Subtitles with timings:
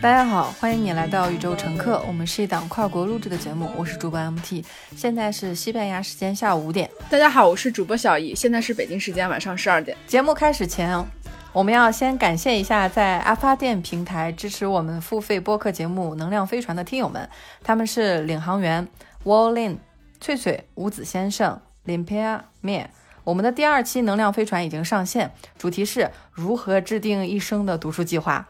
[0.00, 2.00] 大家好，欢迎你来到宇宙乘客。
[2.06, 4.64] 我们是一档跨国录制的节目，我是主播 MT，
[4.94, 6.88] 现在是西班牙时间下午五点。
[7.10, 9.96] 大家好，我是主播小易，现在是北京时间晚上十二点。
[10.06, 11.04] 节目开始前，
[11.52, 17.28] 我们要先感谢一下在阿发电平台支持我们付费播客节目《能量飞船》的听友们，
[17.64, 18.86] 他们是领航员
[19.24, 19.78] Wallin、
[20.20, 22.88] 翠翠、五子先生、Limpia 面。
[23.24, 28.46] 我们的第二期《能量飞船》已经上线，主题是如何制定一生的读书计划。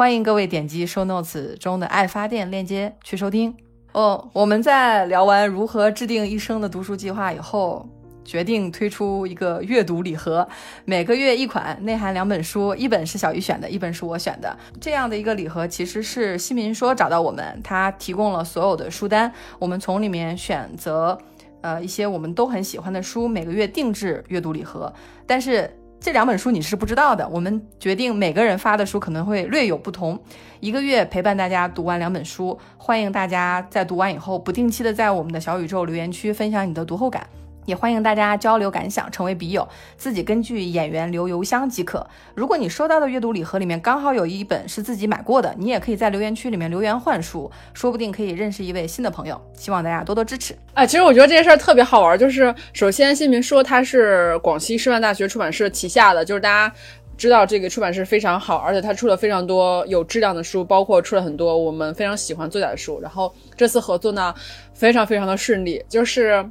[0.00, 3.54] 欢迎各位点击 show notes 中的爱发电链接去收听
[3.92, 4.30] 哦。
[4.32, 7.86] 我们在聊完如何制定一生的读书计划以后，
[8.24, 10.48] 决定推出一个阅读礼盒，
[10.86, 14.56] 每个月一款，内含两本书，一本是小鱼选的，一本是我选的。
[14.80, 21.18] 这样的一个礼盒其实是西民说找到我们，他提供了所有的书单，我们从里面选择
[21.60, 24.90] 呃一些我们都很喜欢的书，每个月定制阅读礼盒，
[25.26, 25.70] 但是。
[26.00, 30.18] 这两本书你是不知道的，我们决定每个人发的书可能会略有不同。
[30.58, 37.26] 一个月陪伴大家读完两本书，欢迎大家在读完以后不定期的在我们的小宇宙留言区分享你的读后感。
[37.70, 42.04] 也欢迎大家交流感想，成为笔友，自己根据演员留邮箱即可。
[42.34, 49.40] 如果你收到的阅读礼盒里面刚好有一本是自己买过的，你也可以在留言区里面留言换书，说不定可以认识一位新的朋友。
[49.54, 50.52] 希望大家多多支持。
[50.74, 56.74] 哎，其实我觉得这件事儿特别好玩，就是首先新民说它是广西师范大学出版社旗下的，就是大家
[57.16, 63.00] 知道这个出版社非常好，而且它出了非常多有质量的书，包括出了很多我们非常喜欢作家的书。
[63.00, 64.34] 然后这次合作呢，
[64.74, 66.44] 非常非常的顺利，就是。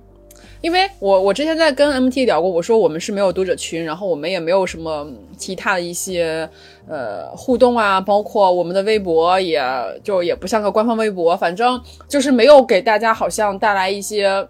[0.62, 6.50] 因为我我之前在跟 MT 聊过，我说我们是没有读者群，然后我们也没有什么其他的一些
[6.86, 9.64] 呃互动啊，包括我们的微博也
[10.04, 14.46] 就也不像个官方微博，反正就是没有给大家好像带来一些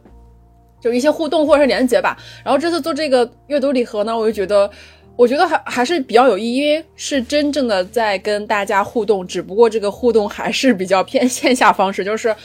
[0.82, 2.18] 就一些互动或者是连接吧。
[2.44, 4.68] 然后这次做这个阅读礼盒呢，我就觉得
[5.16, 12.36] 我觉得还还是比较有意义，因为是真正的在跟大家互动，只不过这个互动还是比较偏线下方式，就是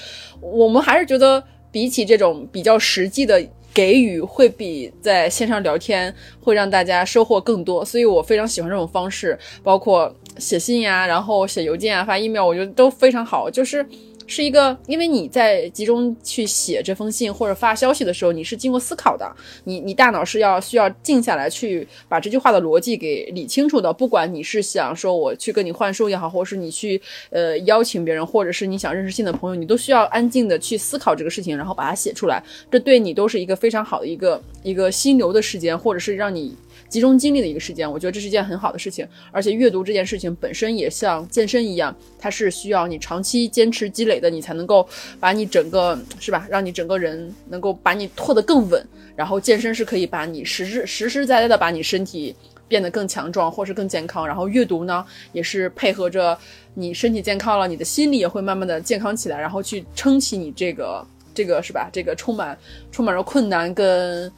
[0.43, 1.43] 我们还是觉得。
[1.75, 3.45] 比起这种比较实际的
[3.75, 13.85] 给予，会比在线上聊天会让大家收获更多，所以我非常喜欢这种方式，包括写信呀，然后写邮件啊，发 email，我觉得都非常好，就是。
[14.27, 19.31] 是一个，因为你在集中去写这封信或者发消息的时候，你是经过思考的，
[19.65, 23.93] 你你大脑是要需要静下来去把这句话的逻辑给理清楚的。
[23.93, 32.43] 不管你是想说我去跟你换书也好，或是你去呃邀请别人，或者是你想认识新的朋友，你都需要安静的去思考这个事情，然后把它写出来。
[32.71, 36.57] 这对你都是一个非常好的一个一个心流的时间，或者是让你。
[36.95, 39.05] 集中精力的一个时间，我觉得这是一件很好的事情。
[39.33, 44.89] 而且阅读这件事情本身也像健身一样，它是需要你长期坚持积累的，你才能够
[45.19, 48.87] 把你整个是吧，让你整个人能够把你拖得更稳。
[49.17, 52.33] 然后健身是可以把你实实实实在在的把你身体
[52.69, 54.25] 变得更强壮，或是更健康。
[54.25, 56.39] 然后阅读呢，也是配合着
[56.75, 62.57] 你身体健康了，你的心理也会慢慢的健康起来，然后去撑起你这个这个是吧，这个充满
[62.93, 64.33] 充满着困难跟。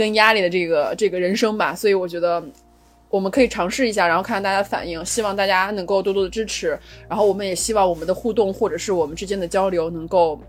[0.00, 2.42] 跟压力的这个这个人生吧，所以我觉得
[3.10, 5.04] 我们可以尝试一下，然后看看大家反应。
[5.04, 6.68] 希望大家能够多多的支持，
[7.06, 10.40] 然后我们也希望我们的互动或者是我们之间的交流能够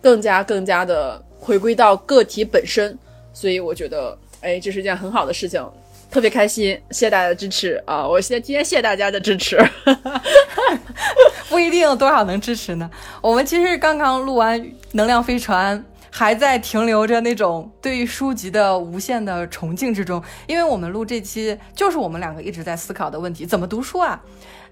[0.00, 2.96] 更加更加的回归到个体本身。
[3.32, 5.60] 所以我觉得，哎，这是一件很好的事情，
[6.08, 6.80] 特别开心。
[6.92, 8.06] 谢谢大家的支持啊！
[8.06, 9.58] 我先今天谢谢大家的支持，
[11.50, 12.88] 不一定多少能支持呢。
[13.20, 14.60] 我们其实刚刚录完
[14.92, 15.76] 《能量飞船》。
[16.10, 24.20] 还在停留着那种对于书籍的无限的崇敬之中，因为我们录这期就是我们两个一直在思考的问题：怎么读书啊？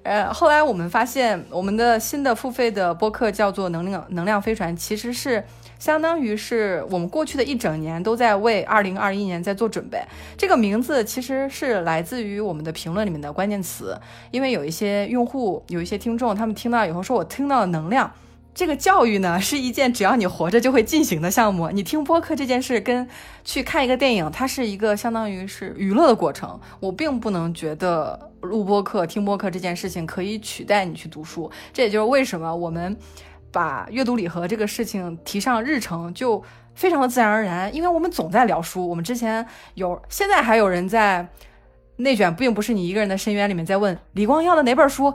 [0.04, 5.44] 呃，后来我们发现，我们的新的付费的播客叫做《能量能量飞船》，其实是
[5.78, 10.00] 相当于是我们过去的一整年都在为二零二一年在做准备。
[10.36, 13.98] 这个名字其实是来自于我们的评论里面的关键词，
[14.30, 18.10] 因为有一些用户、有一些听众，他们听到以后说：“我听到了能量。”
[18.58, 21.70] 这个教育呢，是一件只要你活着就会进行的项目。
[21.70, 23.08] 你听播客这件事，跟
[23.44, 26.58] 去看一个电影，它是一个相当于是娱乐的过程。
[26.80, 31.48] 我并不能觉得录播课、听播客这件事情可以取代你去读书。
[31.72, 32.96] 这也就是为什么我们
[33.52, 36.42] 把阅读礼盒这个事情提上日程，就
[36.74, 37.72] 非常的自然而然。
[37.72, 41.24] 因为我们总在聊书，我们之前有，现在还有人在
[41.98, 45.14] 内卷，并不是你一个人的深渊里面在问李光耀的哪本书。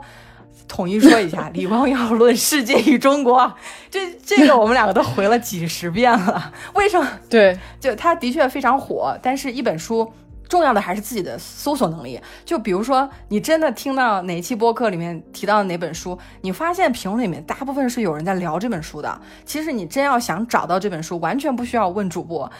[0.66, 3.52] 统一说一下， 李光耀论世界与中国，
[3.90, 6.52] 这这个我们两个都回了几十遍了。
[6.74, 7.08] 为什么？
[7.28, 10.10] 对，就他的确非常火，但是一本书
[10.48, 12.20] 重要的还是自己的搜索能力。
[12.44, 19.20] 就比如说，你真的听到哪期播客里面提到的哪本书，你发现评论里面大部分是有人在聊这本书的。
[19.44, 22.50] 其实你真要想找到这本书，完全不需要问主播。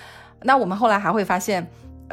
[0.43, 1.67] 那我们后来还会发现。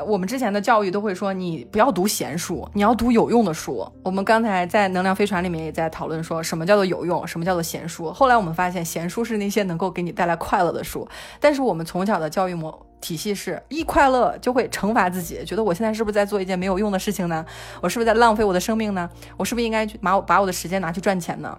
[0.07, 3.85] 我们之前的教育都会说，你不要读闲书，你要读有用的书。
[4.03, 8.11] 我们刚才在能量飞船里面也在讨论说，什么叫做有用，什么叫做闲书。
[8.11, 11.05] 后来我们发现，闲书是那些能够给你带来快乐的书。
[11.41, 17.45] 但是我们从小的教育模体系是一快乐就会惩罚自己，觉得我现在是不是在做一件没有用的事情呢？
[17.81, 19.09] 我是不是在浪费我的生命呢？
[19.35, 21.55] 我是不是应该去把我把我的时间拿去赚钱呢？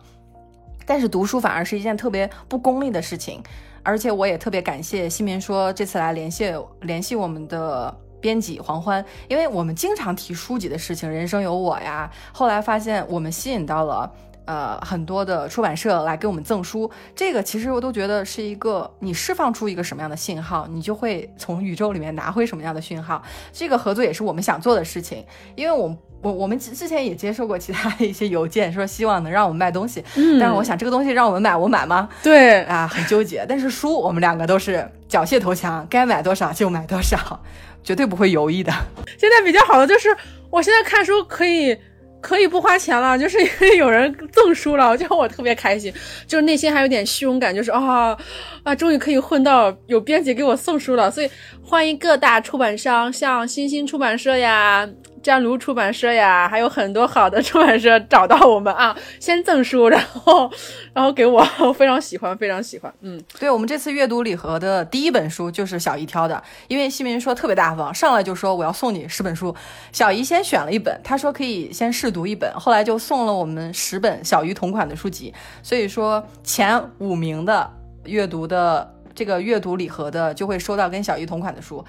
[0.87, 3.43] 但是读书反而是一件特别不功利的事情。
[3.83, 6.51] 而且我也特别感谢西明说这次来联系
[6.81, 7.95] 联系我们的。
[8.23, 12.11] 编辑黄欢，因为我们经常提书籍的事情，人生有我呀。
[12.33, 14.11] 后来发现我们吸引到了
[14.47, 23.21] 呃很多的出版社来给我们赠书，这个其实我都觉得是一个你释放出一个什么样的信号，你就会从宇宙里面拿回什么样的讯号。
[23.53, 25.25] 这个合作也是我们想做的事情，
[25.57, 32.09] 因为我我我们之前也接受过其他的一些邮件，说希望能让我们卖东西，嗯但是我想这个东西让我们买，我买吗？
[32.23, 33.45] 对啊，很纠结。
[33.49, 37.41] 但是书我们两个都是缴械投降，该买多少就买多少。
[37.83, 38.73] 绝对不会犹豫的。
[39.19, 40.15] 现在比较好的就是，
[40.51, 41.77] 我现在看书可以
[42.21, 45.93] 可以不花钱了，就是因为有人赠书了，就我特别开心，
[46.27, 48.17] 就是内心还有点虚荣感，就是啊
[48.63, 51.31] 啊，终于可以混到有编辑给我送书了，所以
[51.63, 54.89] 欢迎各大出版商，像新星出版社呀。
[55.23, 60.51] 湛卢出版社呀，还有很多好的出版社找到我们啊， 先赠书，然后，
[60.93, 62.93] 然后给我，我 非常喜欢，非常喜欢。
[63.01, 69.55] 嗯，对我们这次阅读礼盒的第一本书就是小姨挑的，因为西明说特别大方，上来就说我要送你十本书。
[69.93, 75.33] 小姨先选了一本，他说可以先试读一本，后来就送了我们十本小鱼同款的书籍。
[75.63, 77.71] 所以说前五名的
[78.05, 81.85] 阅读的这个阅读礼盒的就会收到跟小鱼同款的书。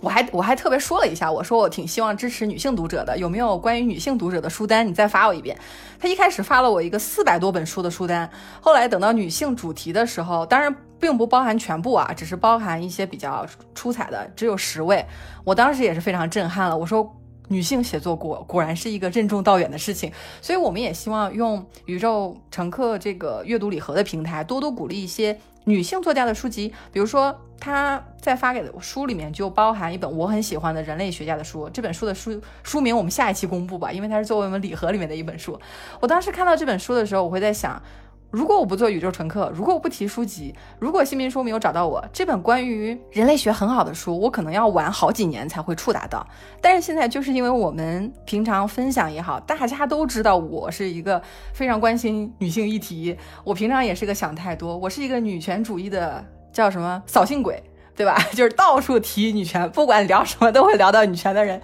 [0.00, 4.86] 我还我还特别说了一下，我说我挺希望支持女性读者的，有没有关于女性读者的书单？
[4.86, 5.58] 你再发我一遍。
[5.98, 8.30] 他一开始发了我一个四百多本书的书单，
[8.60, 15.04] 后来等到女性主题的时候，当然并不包含全部啊，只是包含一些比较出彩的，只有十位。
[15.42, 17.16] 我当时也是非常震撼了，我说
[17.48, 25.36] 女性写作果果然是一个任重道远的事情，所以我们也希望用宇宙乘客这个阅读礼盒的平台，多多鼓励一些
[25.68, 27.38] 女性作家的书籍，比如说。
[27.60, 35.58] 她在发给的书里面就包含一本我很喜欢的人类学家的书，这本书的书书名我们下一期公布吧，因为它是作为我们礼盒里面的一本书。
[35.98, 37.82] 我当时看到这本书的时候，我会在想，
[38.30, 46.26] 如果我不做宇宙乘客，如果我不提书籍，如果新民书没有找到我，这本关于人类学很好的书，我可能要晚好几年才会触达到。
[46.60, 51.22] 但是现在就是因为我们平常分享也好，大家都知道我是一个
[51.52, 56.24] 非常关心女性议题，我平常也是个想太多，我是一个女权主义的。
[56.50, 57.62] 叫什么扫兴鬼，
[57.98, 58.16] 对吧？
[58.32, 61.60] 就是到处提女权，不管聊什么都会聊到女权的人。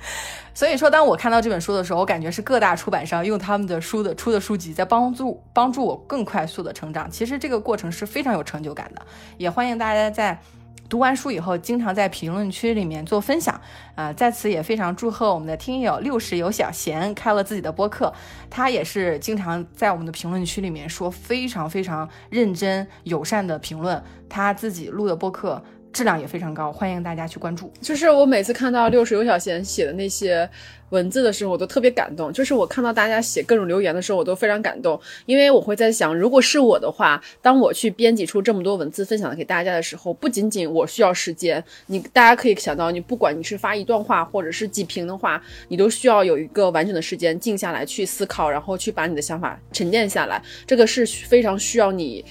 [0.52, 7.08] 所以说，当我看到这本书的时候，我感觉是各大出版商用他们的书的出的书籍在帮助帮助我更快速的成长。
[7.08, 9.02] 其实这个过程是非常有成就感的。
[9.38, 10.36] 也欢迎大家在
[10.88, 13.60] 读完书以后，经常在评论区里面做分享。
[13.94, 18.12] 啊，在此也非常祝贺我们的听友六十有小贤开了自己的播客，
[18.50, 25.62] 他也是经常在我们的评论区里面说非常非常认真友善的评论，他自己录的播客。
[25.94, 27.72] 质量也非常高，欢迎大家去关注。
[27.80, 30.48] 就是我每次看到六十有小贤写的那些
[30.90, 32.32] 文字的时候，我都特别感动。
[32.32, 52.24] 就是我看到大家写各种留言的时候，我都非常感动，因为我会在想，如果是我的话，当我去编辑出这么多文字分享给大家的时候，不仅仅我需要时间，你大家可以想到，你不管你是发一段话或者是几屏的话，你都需要有一个完整的时间静下来去思考，然后去把你的想法沉淀下来，这个是非常需要你。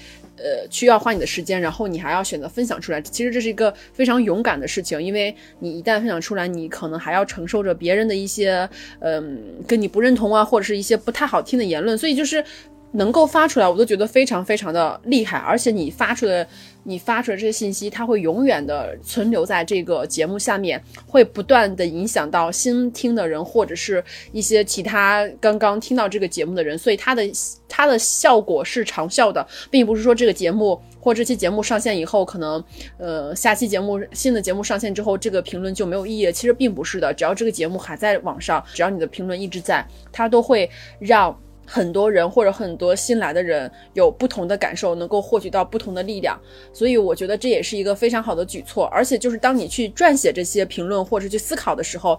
[0.44, 3.00] 呃，需要花你的时间，然后你还要选择分享出来。
[3.00, 8.68] 其实这是一个非常勇敢的事情，因为你一旦分享出来，你可能还要承受着别人的一些，
[9.00, 11.96] 嗯，跟你不认同啊，或者是一些不太好听的言论。
[11.96, 12.44] 所以就是
[12.92, 15.38] 能够发出来，我都觉得非常非常的厉害。
[15.38, 16.46] 而且你发出的。
[16.84, 27.22] 你发出来这些信息，它会永远的存留在这个节目下面，会不断的影响到新听的人，或者是一些其他刚刚听到这个节目的人，所以它的
[27.68, 32.62] 它的效果是长效的，并不是说这个节目或这期节目上线以后，可能
[32.98, 36.32] 呃下期节目新的节目上线之后，这个评论就没有意义了。
[36.32, 41.36] 其实并不是的，只要这个节目还在网上，只要你的评论一直在，它都会让。
[41.66, 46.38] 很多人或者很多新来的人有不同的感受，能够获取到不同的力量，
[46.72, 48.84] 所以我觉得这也是一个非常好的举措。
[48.86, 52.18] 而且就是当你去撰写这些评论或者去思考的时候，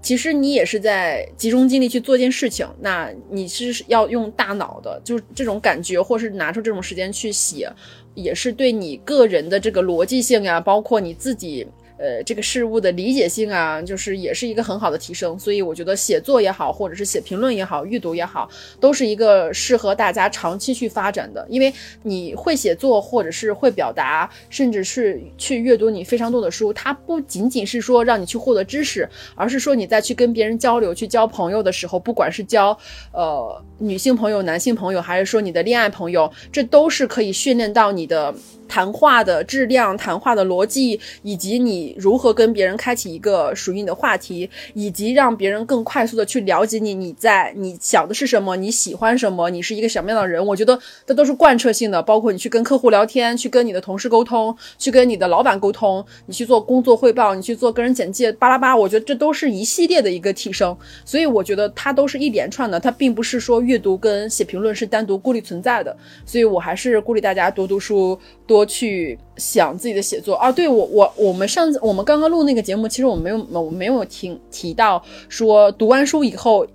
[0.00, 2.66] 其实你也是在集中精力去做一件事情。
[2.80, 7.68] 那你是要用大脑的，就是这种感觉，或是拿出这种时间去写，
[8.14, 11.66] 也是对你个人的这个逻辑性呀，包括你自己。
[11.98, 15.38] 呃这个事物的理解性啊，就是也是一个很好的提升。
[15.38, 18.48] 所以我觉得写作也好，或者是写评论也好，阅读也好，
[18.80, 21.46] 都是一个适合大家长期去发展的。
[21.48, 21.72] 因为
[22.02, 32.76] 你会写作，或者是会表达，甚至是去阅读你非常多的书，它不仅仅是说让你去获得知识，而是说你在去跟别人交流、去交朋友的时候，不管是交
[33.12, 38.34] 呃女性朋友、男性朋友，还是说你的恋爱朋友，这都是可以训练到你的。
[38.68, 50.44] 谈话的质量、谈话的逻辑，以及你如何跟别人开启一个属于你的话题，以及让别人更快速的去了解你，你在你想的是什么，你喜欢什么，你是一个什么样的人？
[50.46, 52.02] 我觉得这都是贯彻性的。
[52.02, 60.76] 包括你去跟客户聊天，去跟你的同事沟通，去跟你的老板沟通，你去做工作汇报，你去做个人简介，巴拉巴，我觉得这都是一系列的一个提升。
[61.04, 65.96] 所以我觉得它都是一连串的，它并不是说阅读跟写评论是单独孤立存在的。
[66.24, 68.66] 所以我还是鼓励大家多读书，多。
[68.66, 70.50] 去想自己的写作啊！
[70.50, 76.66] 对我我我们上次我们刚刚录那个节目，其实我没有我没有听提到说读完书以后。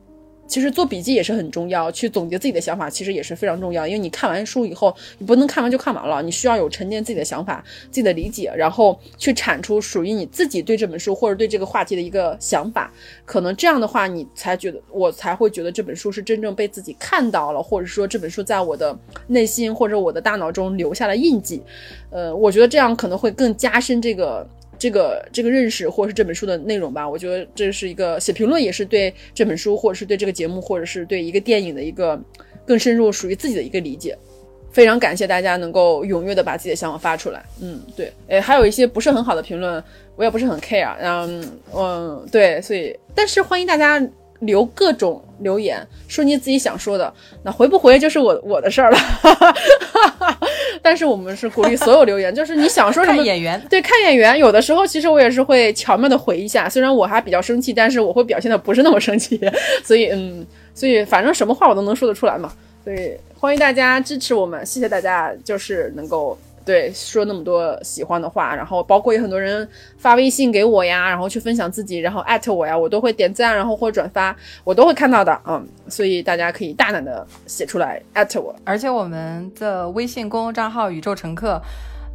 [0.47, 3.87] 其实做笔记也是很重要，去总结自己的想法其实也是非常重要。
[3.87, 12.91] 因为你看完书以后，你不能看完就看完了，你需要有沉淀自己的想法、自己的理解，然后去产出属于你自己对这本书或者对这个话题的一个想法。
[13.23, 18.93] 可能这样的话，你才觉得我才会觉得这本书是真正被自己看到了，或者说这本书在我的
[19.27, 21.63] 内心或者我的大脑中留下了印记。
[22.09, 24.45] 呃，我觉得这样可能会更加深这个。
[24.81, 32.19] 这个这个认识，或者是这本书的内容吧，我觉得这是一个写评论，也是对这本书，或者是对这个节目，或者是对一个电影的一个
[32.65, 34.17] 更深入、属于自己的一个理解。
[34.71, 37.43] 非常感谢大家能够踊跃的把自己的想法发出来。
[37.61, 39.83] 嗯，对，诶，还有一些不是很好的评论，
[40.15, 40.95] 我也不是很 care。
[40.99, 41.45] 嗯
[41.75, 44.03] 嗯，对，所以，但是欢迎大家。
[44.41, 48.97] 留各种留言，说你自己想说的，那回不回就是我我的事儿了。
[50.81, 54.37] 但是我们是鼓励所有留言，就是你想说什么演员，对，看演员。
[54.37, 59.39] 有的时候其实我也是会巧妙的回一下，虽然我还比较生气，但是我会表现的不是那么生气。
[59.83, 62.51] 所以嗯，所以反正什么话我都能说得出来嘛。
[62.83, 66.37] 所以欢迎大家支持我们，谢谢大家，就是能够。
[66.63, 78.55] 对，说那么多喜欢的话，然后包括有很多人发微信给我呀，然后去分享自己，然后艾特我呀，我都会点赞，然后或转发，我都会看到的，嗯，所以大家可以大胆的写出来艾特我。
[78.63, 81.59] 而且我们的微信公众账号宇宙乘客，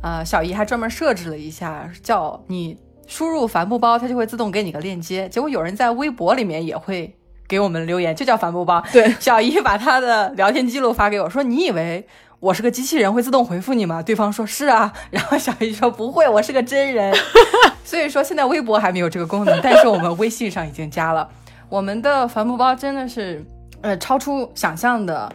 [0.03, 5.29] 呃，小姨还专门设置了一下，叫你输入帆布包，它就会自动给你个链接。
[5.29, 7.12] 结果有人在微博里面也会
[7.49, 8.81] 给我们留言，就叫帆布包。
[8.93, 12.07] 对，小姨把她的聊天记录发给我，说你以为。
[12.38, 14.02] 我是个机器人，会自动回复你吗？
[14.02, 17.14] 对方说是啊， 然后小姨说不会，我是个真人。
[17.83, 21.28] 所以说现在微博还没有这个功能，但是我们微信上已经加了。
[21.69, 23.45] 我们的帆布包真的是
[23.81, 25.33] 呃超出想象的，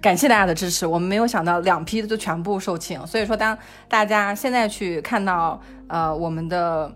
[0.00, 0.86] 感谢大家的支持。
[0.86, 3.56] 我们没有想到两批都全部售罄，所以说当
[3.88, 6.92] 大家现在去看到呃我们的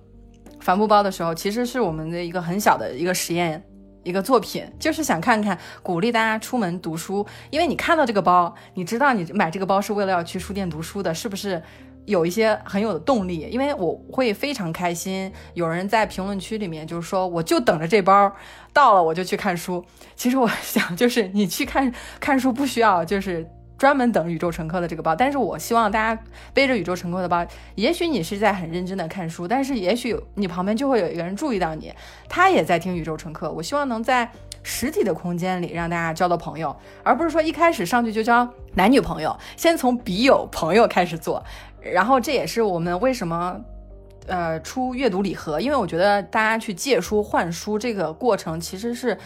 [0.60, 3.62] 帆布包的时候，其实是我们的一个很小的一个实验。
[4.06, 11.60] 一个作品，就是想看看鼓励大家出门读书，因为你看到这个包，你知道你买这个包是为了要去书店读书的，是不是
[12.04, 13.48] 有一些很有动力？
[13.50, 18.32] 因为我会非常开心，有人在评论区里面就是说，我就等着这包
[18.72, 19.84] 到了我就去看书。
[20.14, 23.44] 其实我想，就是你去看看书不需要就是。
[23.78, 26.22] 专门等宇宙乘客的这个包，但是我希望大家
[26.54, 31.92] 背着宇宙乘客的包，也许你是在很认真的看书，但是也许你旁边就会有一个人注意到你，
[32.28, 33.52] 他也在听宇宙乘客。
[33.52, 34.30] 我希望能在
[34.62, 41.44] 实体的空间里让大家交到朋友，而不是说一开始上去就交男女朋友，先从笔友朋友开始做。
[41.80, 43.60] 然后这也是我们为什么
[44.26, 49.18] 呃出阅读礼盒，因为我觉得大家去借书换书这个过程其实是。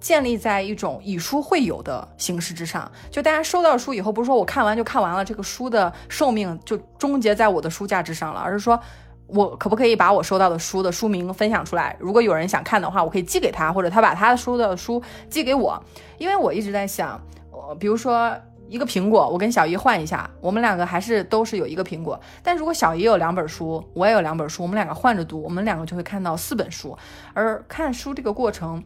[0.00, 8.78] 建立在一种以书会友的形式之上，就大家收到书以后，不是说我看完就看完了，这个书的寿命就终结在我的书架之上了，而是说
[9.26, 11.96] 我可不可以把我收到的书的书名分享出来？
[11.98, 15.82] 如果有人想看的话，我可以寄给他，或者他把他收到的书寄给我。
[16.16, 18.32] 因为我一直在想，呃，比如说
[18.68, 22.18] 一个苹果，我跟小姨换一下，我们两个还是都是有一个苹果。
[22.42, 26.96] 但如果小姨有两本书，我也有两本书，我们两个换着读，我们两个就会看到四本书。
[27.34, 28.82] 而看书这个过程。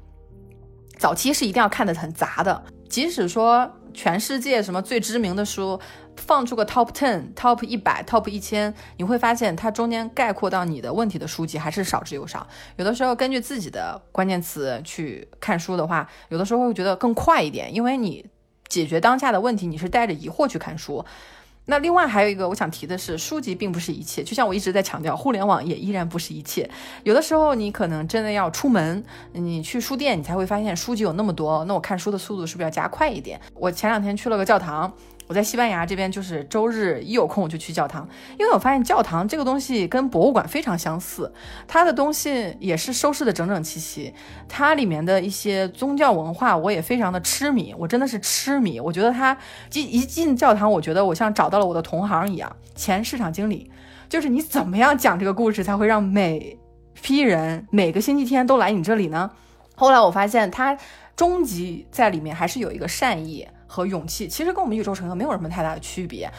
[0.98, 5.78] 早期是一定要看的很杂的，即使说全世界什么最知名的书，
[6.16, 12.46] 放出个 top ten、top 一百、top 一千，你会发现它中间概括到你的问题的书籍还是少之又少。
[12.76, 18.24] 有的时候根据自己的关键词去看书的话，有的时候会觉得更快一点，因为你
[18.68, 21.04] 解决当下的问题，你是带着疑惑去看书。
[21.66, 26.68] 那另外还有一个我想提的是，书籍并不是一切，就像我一直在强调，互联网也依然不是一切。
[27.04, 33.40] 有的时候你可能真的要出门，你去书店，你才会发现书籍有那么多，那我看书的速度是不是要加快一点？
[33.54, 34.92] 我前两天去了个教堂，
[35.26, 38.06] 我在西班牙这边就是周日一有空就去教堂，
[38.38, 41.32] 因为我发现教堂这个东西跟博物馆非常相似，
[41.66, 44.12] 它的东西也是收拾的整整齐齐，
[44.48, 48.78] 它里面的一些宗教文化我也非常的痴迷，我真的是痴迷。
[48.78, 49.36] 我觉得它
[49.70, 53.70] 进一进教堂，我觉得我像找到了我的同行一样，前市场经理，
[54.08, 56.58] 就是你怎么样讲这个故事才会让每
[57.00, 59.30] 批人每个星期天都来你这里呢？
[59.74, 60.76] 后来我发现它
[61.16, 63.48] 终极在里面还是有一个善意。
[63.72, 66.30] 和勇气其实跟我们宇宙乘客没有什么太大的区别。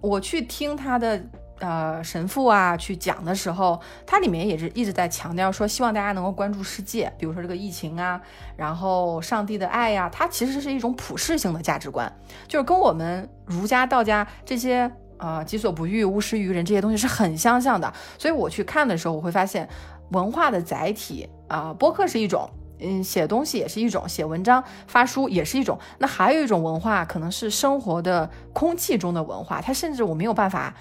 [0.00, 1.22] 我去听他的
[1.58, 8.18] 呃神父啊去讲的时候，他里面也是一直在强调说，希望大家能够关注世界，比如说这个疫情啊，
[8.56, 12.10] 然后上帝的爱呀，它其实是一种普世性的价值观，
[12.48, 17.92] 就是跟我们儒家、道家这些呃己所不欲，勿施于人这些东西是很相像的。
[18.16, 19.68] 所以我去看的时候，我会发现
[20.12, 22.48] 文化的载体啊，播客是一种。
[22.82, 25.78] 嗯，写东西也是一种，写文章、发书也是一种。
[25.98, 30.74] 那还有一种文化，可能是生活的空气中的文化，它甚至我没有办法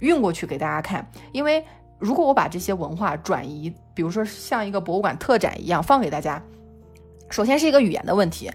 [0.00, 1.10] 运过去给大家看。
[1.32, 1.64] 因为
[1.98, 6.42] 如果我把这些文化转移，比如说像一个博物馆特展一样放给大家，
[7.30, 8.50] 首先是一个语言的问题。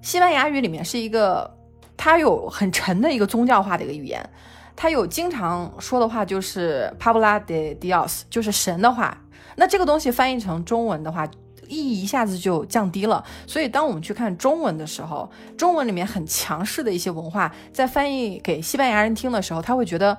[0.00, 1.54] 西班牙语里面是一个，
[1.96, 4.26] 它有很沉的一个宗教化的一个语言，
[4.74, 9.18] 它有经常说的话就是 “Pabla de Dios”，就是神的话。
[9.56, 11.28] 那这个东西翻译成中文的话。
[11.68, 20.16] 意义一下子就降低了，所以当我们去看中文的时候，中文里面很强势的一些文化，在翻译给西班牙人听的时候，他会觉得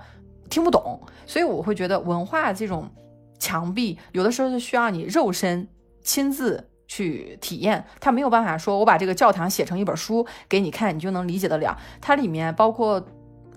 [0.50, 1.00] 听不懂。
[1.26, 2.90] 所以我会觉得文化这种
[3.38, 5.68] 墙壁，有的时候是需要你肉身
[6.02, 11.78] 亲自去体验，他没有办法说我把这个教堂写成一本书给你看，你就能理解得了。
[12.02, 13.06] 它里面包括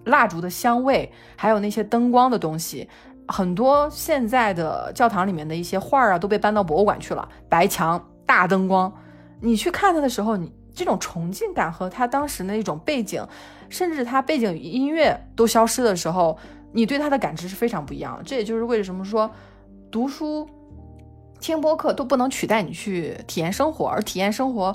[0.04, 2.88] 蜡烛的香味，还有那些灯光的东西。
[3.28, 7.28] 很多现在的教堂里面的一些画儿啊，都被搬到博物馆去了。
[7.48, 8.92] 白墙、大灯光，
[9.40, 13.26] 你去看它的时候，你这种崇敬感和它当时的那种背景，
[13.68, 16.36] 甚至它背景音乐都消失的时候，
[16.72, 18.22] 你对它的感知是非常不一样的。
[18.24, 19.30] 这也就是为什么说
[19.90, 20.48] 读书、
[21.40, 24.74] 听播客都不能取代你去体验生活，而体验生活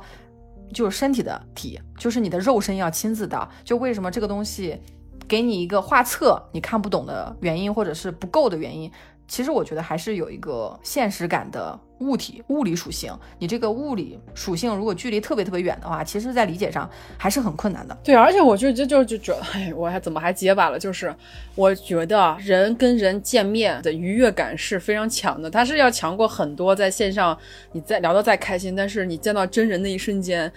[0.73, 3.47] 就是身体的体，就是你的肉身要亲自到。
[3.63, 4.79] 就为什么这个东西？
[5.27, 8.91] 给你一个画册，你看不懂的原因，或者是不够的原因，
[9.27, 13.11] 其实我觉得还是有一个现实感的物体物理属性。
[13.37, 17.97] 你这个物理属性如果距离特别特别远的话，其实在理解上还是很困难的。
[18.03, 20.79] 对，而且我就就就就觉得，哎，我还怎么还结巴了？
[20.79, 21.13] 就是
[21.55, 27.37] 我觉得人跟人见面的愉悦感是非常强的，它是要强过很多在线上
[27.73, 30.51] 你在聊得再开心，但是你见到真人的一瞬间，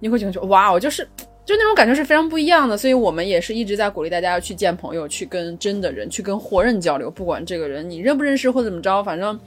[0.00, 1.06] 你会觉得哇，我就是。
[1.46, 7.08] 就那种感觉是非常不一样的，所以我们也是一直在鼓励大家要去见朋友，去跟真的人，去跟活人交流。
[7.08, 9.38] 不管这个人你认不认识或怎么着，反正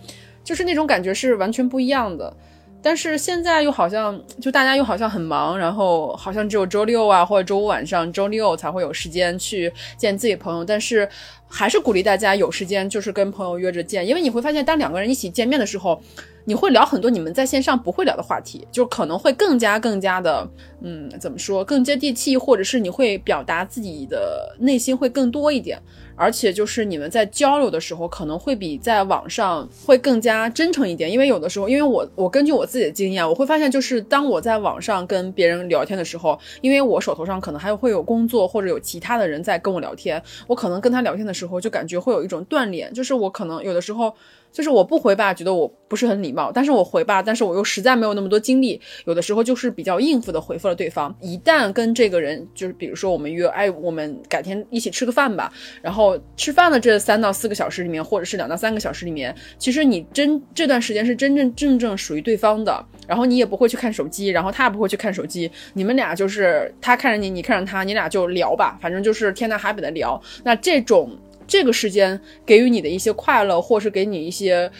[0.42, 2.34] 就是那种感觉是完全不一样的。
[2.82, 10.64] 但是现在又好像，就大家又好像很忙，然后好像只有周六啊或者周五晚上、周六才会有时间去见自己朋友。
[10.64, 11.06] 但是
[11.50, 16.02] 还是鼓励大家有时间就是跟朋友约着见，因为你会发现，当两个人一起见面的时候。
[16.50, 20.50] 你会聊很多你们在线上不会聊的话题，就可能会更加更加的，
[20.82, 25.80] 嗯，怎么说，更接地气，或者是你会表达自己的内心会更多一点。
[26.16, 44.14] 而且就是你们在交流的时候，可能会比在网上会更加真诚一点，因为有的时候，因为我我根据我自己的经验，我会发现，就是当我在网上跟别人聊天的时候，因为我手头上可能还会有工作或者有其他的人在跟我聊天，我可能跟他聊天的时候就感觉会有一种断联，就是我可能有的时候
[44.52, 51.16] 就是我不回吧，觉得我不是很礼貌，但是我回吧，但是我又实在没有那么多精力，有的时候就是比较应付的回复了对方。
[51.22, 56.20] 一旦跟这个人就是比如说我们约，哎，我们改天一起吃个饭吧，然后。
[56.36, 70.20] 吃饭的这三到四个小时里面，或者是两到三个小时里面，其实你真这段时间是真真正正属于对方的，然后你也不会去看手机，然后他也不会去看手机，你们俩就是他看着你，你看着他，你俩就聊吧，反正就是天南海北的聊。
[70.44, 71.12] 那这种
[71.50, 74.72] 这个时间给予你的一些快乐，或是给你一些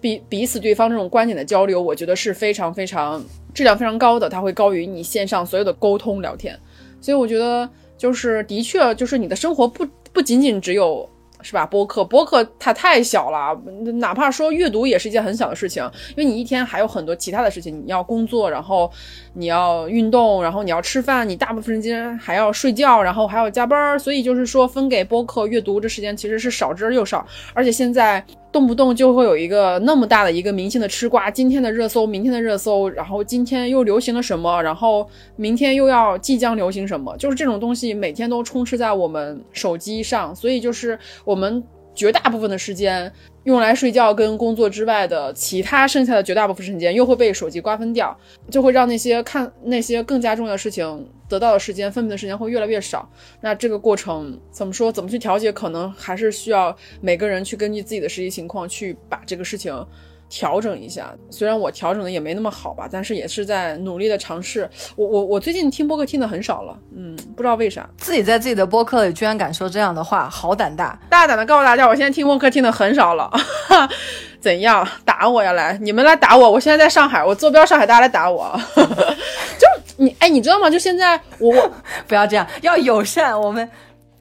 [0.00, 6.58] 彼彼此对方这种观点的交流，我觉得是非常非常质量非常高的，它会高于你线上所有的沟通聊天。
[7.00, 11.08] 所以我觉得就是的确就是你的生活不不仅仅只有。
[11.42, 11.64] 是吧？
[11.64, 13.54] 播客，播客它太小了，
[14.00, 15.84] 哪怕说阅读也是一件很小的事情，
[16.16, 18.90] 因为你一天还有很多其他的事情，你要工作，然后
[19.36, 28.24] 你要运动，然后你要吃饭，你大部分时间还要睡觉，然后还要加班，所以就是说分给播客阅读这时间其实是少之又少，而且现在。
[28.52, 41.62] 动不动就会有一个那么大的一个明星的吃瓜，今天的热搜，明天的热搜，然后今天又流行了什么，然后明天又要即将流行什么，就是这种东西每天都充斥在我们手机上，所以就是我们
[41.94, 43.12] 绝大部分的时间
[43.46, 48.16] 用来睡觉跟工作之外的其他剩下的绝大部分时间又会被手机瓜分掉，
[48.50, 53.08] 就会让那些看那些更加重要的事情得到的时间分配的时间会越来越少。
[53.40, 54.90] 那这个过程怎么说？
[54.90, 55.52] 怎么去调节？
[55.52, 59.72] 可能还是需要每个人去根据自己的实际情况去把这个事情。
[60.28, 64.68] 调整一下，虽然我调整的也没那么好吧，但是也是在努力的尝试。
[64.96, 70.98] 我我我最近听播客听的很少了，嗯，不知道为啥，自己在自己的播客里居然敢说这样的话，好胆大！
[71.08, 73.30] 大胆的告诉大家，我现在听播客听的很少了。
[74.40, 75.52] 怎样打我呀？
[75.52, 76.50] 来，你们来打我！
[76.50, 78.58] 我现在在上海，我坐标上海，大家来打我。
[78.76, 80.70] 就你哎，你知道吗？
[80.70, 81.72] 就现在我我
[82.06, 83.40] 不要这样，要友善。
[83.40, 83.68] 我们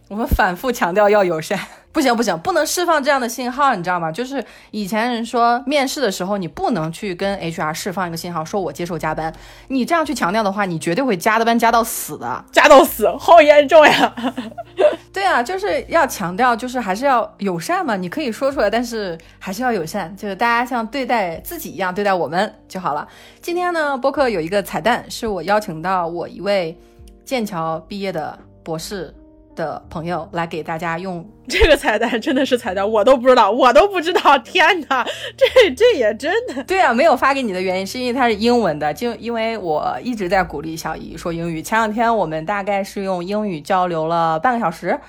[0.08, 1.60] 我们反复强调要友善。
[1.96, 4.12] 不行不行，不能释放这样的信号，你知道吗？
[4.12, 9.34] 就是以前人说面试的时候，你不能去跟 HR 释放一个信号，说我接受加班。
[9.70, 14.14] 你这样去强调的话，你绝对会加的班加到死的，加到死，好严重呀！
[15.14, 17.96] 对啊，就是要强调，就是还是要友善嘛。
[17.96, 23.08] 你可以说出来，但是还是要友善，就是大家像对待自己一样对待我们就好了。
[23.42, 26.78] 今天呢，播客有一个彩蛋，是我邀请到我一位
[27.24, 29.16] 剑桥毕业的博士。
[29.56, 35.06] 的朋友来给大家用 这个彩蛋，真的是彩蛋，我都不知道，我都不知道，天哪，
[35.38, 36.64] 这这也真的？
[36.64, 41.62] 对啊，没有发给你的原因是因为它是英文的，就因为我一直在鼓励小姨说英语。
[41.62, 45.00] 前两天我们大概是用英语交流了半个小时，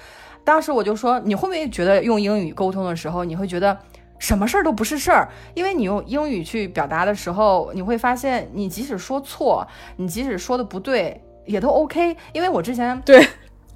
[0.44, 3.76] 当时我就说，你会不会觉得用英语沟通的时候，你会觉得
[4.18, 5.28] 什么事儿都不是事儿？
[5.54, 12.16] 因为你用英语去表达的时候，你会发现，你即使说错，你即使说的不对，也都 OK。
[12.32, 13.26] 因为我之前对。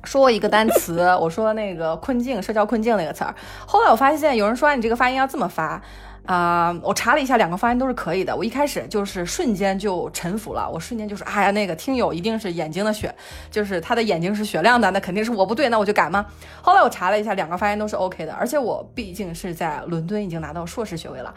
[0.04, 3.34] 说一个单词，我说那个困境，社交困境那个词儿。
[3.66, 5.80] 后来我发现有人说你这个发音要这么发，
[6.26, 8.34] 啊，我查了一下，两个发音都是可以的。
[8.34, 13.14] 我一开始就是瞬间就臣服了，我瞬间就是哎呀，那个听友一定是眼睛的雪，
[13.50, 16.24] 就是他的眼睛是雪亮的，那肯定是我不对，那我就改吗？
[16.62, 21.34] 后来我查了一下，两个发音都是 OK 的，而且我毕竟是在伦敦已经拿到硕士学位了，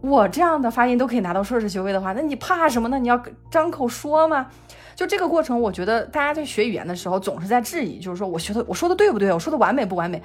[0.00, 2.98] 我这样的发音都可以拿到硕士学位的话，那你怕什么呢？
[2.98, 4.46] 你要张口说吗？
[4.96, 10.22] 就这个过程，我觉得大家在学语言的时候总是在质疑，就是说我学的我说的对不对，我说的完美不完美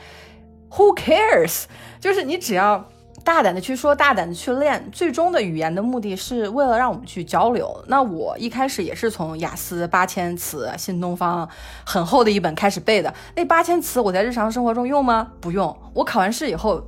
[0.71, 1.63] ？Who cares？
[1.99, 2.85] 就是你只要
[3.23, 7.83] 大胆的去说，大胆的去练，最终的语言的目的是为了让我们去交流。
[7.87, 11.49] 那我一开始也是从雅思八千词、新东方
[11.83, 13.13] 很厚的一本开始背的。
[13.35, 15.31] 那八千词我在日常生活中用吗？
[15.41, 15.75] 不用。
[15.93, 16.81] 我考完试以后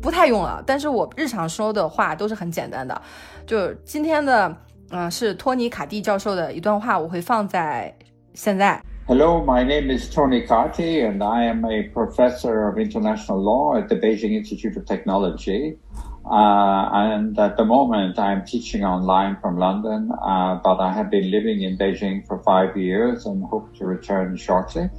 [0.00, 3.02] 不太用了，但是我日常说的话都是很简单的。
[3.46, 4.56] 就今天的。
[4.91, 7.93] 嗯，是托尼卡蒂教授的一段话，我会放在
[8.33, 8.81] 现在。
[9.05, 13.95] Hello, my name is Tony Kati, and I am a professor of international law at the
[13.95, 15.77] Beijing Institute of Technology.
[16.25, 21.29] Uh, and at the moment, I'm teaching online from London, uh, but I have been
[21.29, 24.89] living in Beijing for five years and hope to return shortly.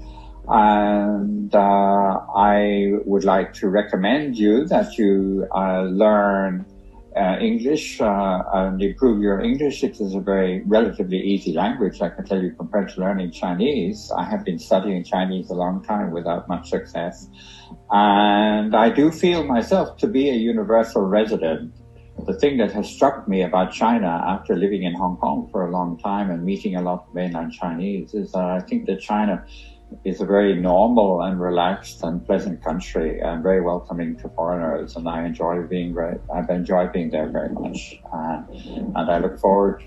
[0.47, 6.67] And uh, I would like to recommend you that you uh, learn
[7.20, 9.84] uh, English uh, and improve your English.
[9.84, 12.02] It is a very relatively easy language.
[12.02, 14.10] I can tell you compared to learning Chinese.
[14.16, 17.28] I have been studying Chinese a long time without much success.
[17.92, 21.74] And I do feel myself to be a universal resident.
[22.26, 25.72] The thing that has struck me about China after living in Hong Kong for a
[25.72, 29.46] long time and meeting a lot of mainland Chinese is that I think that China
[30.04, 34.96] is a very normal and relaxed and pleasant country and very welcoming to foreigners.
[34.96, 38.00] And I enjoy being very, I've enjoyed being there very much.
[38.14, 39.84] Uh, and I look forward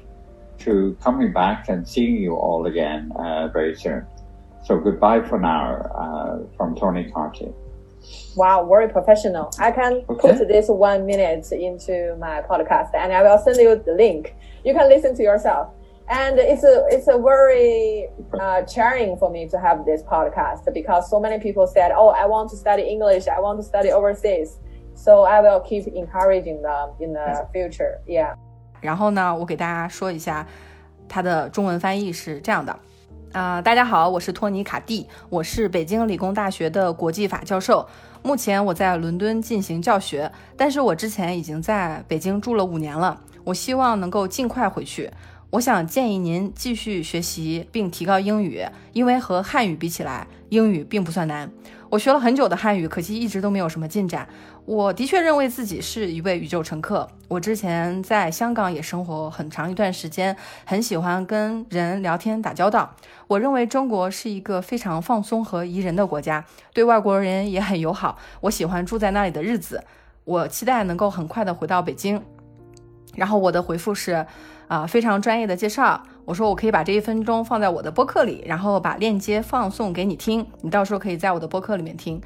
[0.60, 4.06] to coming back and seeing you all again uh, very soon.
[4.64, 7.52] So goodbye for now uh, from Tony Carty.
[8.36, 9.52] Wow, very professional.
[9.58, 10.38] I can okay.
[10.38, 14.34] put this one minute into my podcast and I will send you the link.
[14.64, 15.72] You can listen to yourself
[16.12, 21.08] and it's a it's a very uh, cheering for me to have this podcast because
[21.08, 23.26] so many people said, "Oh, I want to study English.
[23.28, 24.58] I want to study overseas."
[24.94, 27.98] So I will keep encouraging them in the future.
[28.06, 28.34] Yeah.
[28.82, 30.46] 然后呢，我给大家说一下
[31.08, 32.76] 它的中文翻译是这样的。
[33.32, 37.86] 啊、大家好，我是托尼卡蒂，我是北京理工大学的国际法教授。
[38.22, 43.18] 目前我在伦敦进行教学，但是我之前已经在北京住了五年了。
[43.44, 45.10] 我希望能够尽快回去。
[45.52, 51.52] 我想建议您继续学习并提高英语，因为和汉语比起来，英语并不算难。
[51.90, 54.26] 我学了很久的汉语，可惜一直都没有什么进展。
[54.64, 57.06] 我的确认为自己是一位宇宙乘客。
[57.28, 60.34] 我之前在香港也生活很长一段时间，
[60.64, 62.96] 很喜欢跟人聊天打交道。
[63.26, 68.16] 我认为中国是一个非常放松和宜人的国家，对外国人也很友好。
[68.40, 69.84] 我喜欢住在那里的日子。
[70.24, 72.22] 我期待能够很快的回到北京。
[73.14, 74.26] 然后我的回复是。
[74.72, 76.02] 啊，非常专业的介绍。
[76.24, 82.18] 我说我可以把这一分钟放在我的播客里，然后把链接放送给你听，你到时候可以在我的播客里面听。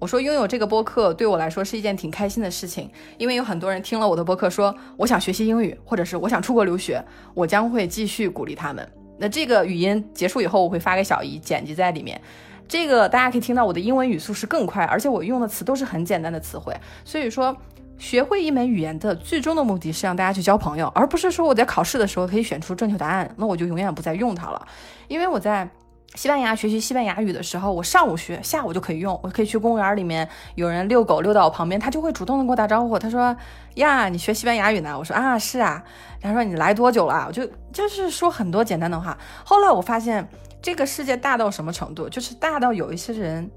[0.00, 7.00] 我说拥有这个播客对我来说是一件挺开心的事情，因为有很多人听了我的播客说我想学习英语，或者是我想出国留学，
[7.34, 8.84] 我将会继续鼓励他们。
[9.16, 12.20] 那这个语音结束以后，我会发给小姨剪辑在里面。
[12.66, 16.74] 这个大家可以听到我的英文语速是更快，而且我用的词都是很简单的词汇。
[17.04, 17.56] 所以说，
[18.02, 24.66] 学会一门语言的最终的目的是让大家去交朋友，而不是说我在考试的时候可以选出正确答案，那我就永远不再用它了。
[25.06, 25.70] 因为我在
[26.16, 29.18] 西班牙学习西班牙语的时候，我上午学，下午就可以用。
[29.22, 32.98] 我可以去公园里面，有人遛狗遛到我旁边，他就会主动的跟我打招呼。
[32.98, 33.36] 他说
[33.76, 35.80] ：“呀，你学西班牙语呢？”我说：“啊，是啊。”
[36.20, 39.16] 他说：“你来多久了？”我就就是说很多简单的话。
[39.44, 40.28] 后来我发现。
[40.64, 42.08] 这个世界大到什么程度？
[42.08, 43.50] 就是大到有一些人，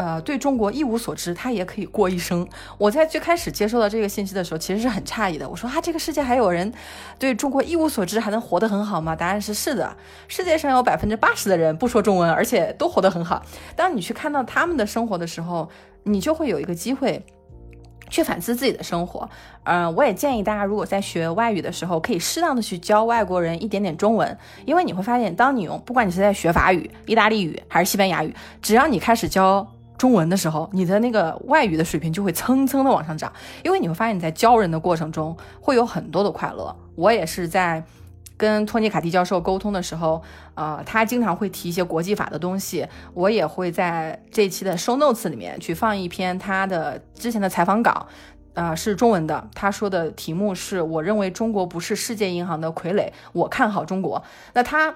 [0.00, 2.48] 呃，对中国一无所知，他也可以过一生。
[2.78, 5.46] 我在最开始接受到这个信息的时候，其实是很诧异的。
[5.46, 6.72] 我说啊，这个世界还有人
[7.18, 9.14] 对中国一无所知，还能活得很好吗？
[9.14, 9.94] 答案是是的。
[10.26, 13.42] 世界上有百分之八十的人不说中文，而且都活得很好。
[13.76, 15.68] 当你去看到他们的生活的时候，
[16.04, 17.22] 你就会有一个机会。
[18.08, 19.30] 去反思自己的生活，
[19.62, 24.36] 嗯，我也建议大家，如果在学外语的时候，可以适当的去教外国人一点点中文，
[24.66, 29.64] 因为你会发现，当你用，不管你是在学法语、意大利语还是西班牙语，只要你开始教
[30.00, 33.30] 中文的时候，你的那个外语的水平就会蹭蹭的往上涨，
[33.62, 36.74] 因为你会发现你在教人的过程中会有很多的快乐。
[36.94, 37.84] 我也是在。
[38.40, 40.22] 跟托尼卡蒂教授沟通的时候，
[40.54, 48.06] 呃，他经常会提一些国际法的东西，我也会在这期的 show notes 里面去放一篇他的之前的采访稿，
[48.54, 49.46] 呃，是中文的。
[49.54, 54.24] 他说的题目是我认为中国不是世界银行的傀儡，我看好中国。
[54.54, 54.94] 那他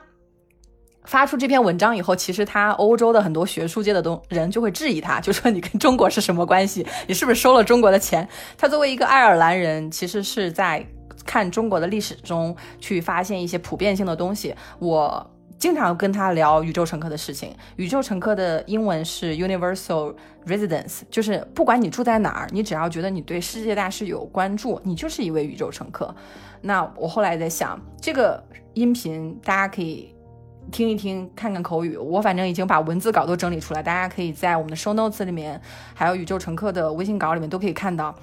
[1.05, 6.87] 发出这篇文章以后，其实他欧洲的很多学术界的东人就会质疑他，就说你跟中国是什么关系？
[7.07, 8.29] 你是不是收了中国的钱？
[8.59, 10.87] 他作为一个爱尔兰人，其实是在。
[11.27, 14.55] 看中国的历史中去发现一些普遍性的东西。
[14.79, 17.51] 我经常跟他聊宇宙乘客的事情。
[17.77, 20.15] 宇宙乘客的英文是 universal
[20.47, 26.15] residence，就是不管你住在哪儿，你只要觉得你对世界大事有关注，你就是一位宇宙乘客。
[26.61, 30.14] 那我后来在想，这个音频大家可以
[30.71, 31.97] 听一听，看看口语。
[31.97, 35.61] 我反正已经把文字稿都整理出来，大家可以在我们的 show notes 里面，
[35.95, 38.15] 还有宇宙乘客的微信稿里面都可以看到。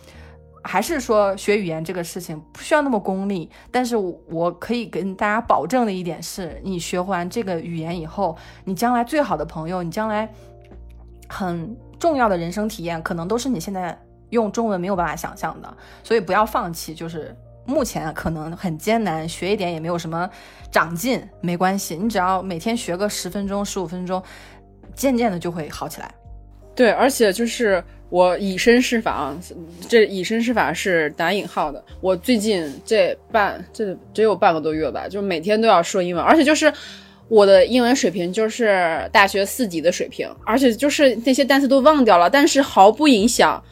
[0.63, 10.31] 还是说学语言这个事情不需要那么功利，但是我可以跟大家保证的一点是，你学完这个语言以后，你将来最好的朋友，你将来
[11.27, 13.99] 很重要的人生体验，可能都是你现在
[14.29, 15.77] 用中文没有办法想象的。
[16.03, 20.29] 所以不要放弃，就是目前可能很艰难，学一点也没有什么
[20.71, 24.21] 长进，没关系，你只要每天学个十分钟、十五分钟，
[24.95, 26.11] 渐渐的就会好起来。
[26.75, 27.83] 对，而且就是。
[28.11, 29.37] 我以身试法啊，
[29.87, 31.81] 这以身试法是打引号的。
[32.01, 36.69] 我最近这半这只有半个多月吧，就每天都要说英文，而且就是
[37.29, 43.63] 我的英文水平就是大学四级的水平，而且就是那些单词都忘掉了，但是毫不影响，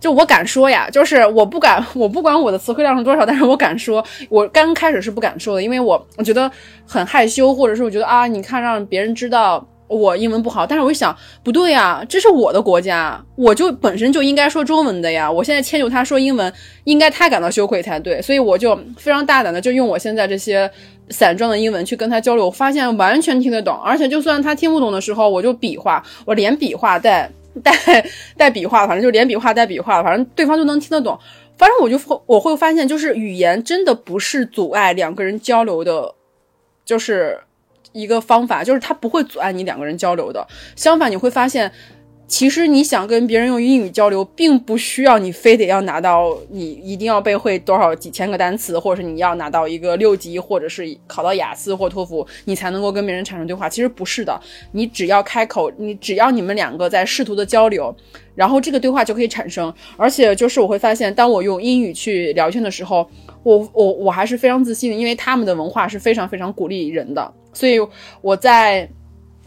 [0.00, 6.50] 就我敢说呀，就是我不敢，我不管我的词汇量是多少，但是我敢说，我刚开始是不敢说的，因为我我觉得
[6.86, 9.66] 很害羞，或者是我觉得啊，你看让别人知道。
[9.90, 15.32] 我英文不好，但是我一想，不对呀，这是我的国家，我就本身就应该说中文的呀。
[15.32, 16.52] 我现在迁就他说英文，
[16.84, 20.70] 应该他感到羞愧才对，所以我就非常大胆的就用我现在这些
[21.08, 27.30] 散装的英文去跟他交流，我发现完全听得懂，而且就算他听不懂的时候，我就比划，我连比划带
[27.62, 27.72] 带
[28.36, 31.18] 带笔画，反正就连笔画带笔画，反正对方就能听得懂。
[31.56, 36.14] 反正我就我会发现，就是语言真的不是阻碍两个人交流的，
[36.84, 37.40] 就是。
[37.92, 41.72] 一个方法就是它不会阻碍你两个人交流的，相反你会发现，
[42.28, 53.66] 其实你想跟别人用英语交流，并不需要你非得要拿到你一定要背会多少几千个单词，或者是你要拿到一个六级，或者是考到雅思或托福，你才能够跟别人产生对话。
[53.66, 54.38] 其实不是的，
[54.72, 57.96] 你只要开口，你只要你们两个在试图的交流，
[58.34, 59.72] 然后这个对话就可以产生。
[59.96, 63.08] 而且就是我会发现，当我用英语去聊天的时候，
[63.42, 67.32] 我我我还是非常自信的，因为他们的文化是非常非常鼓励人的。
[67.54, 67.80] 所以
[68.20, 68.86] 我在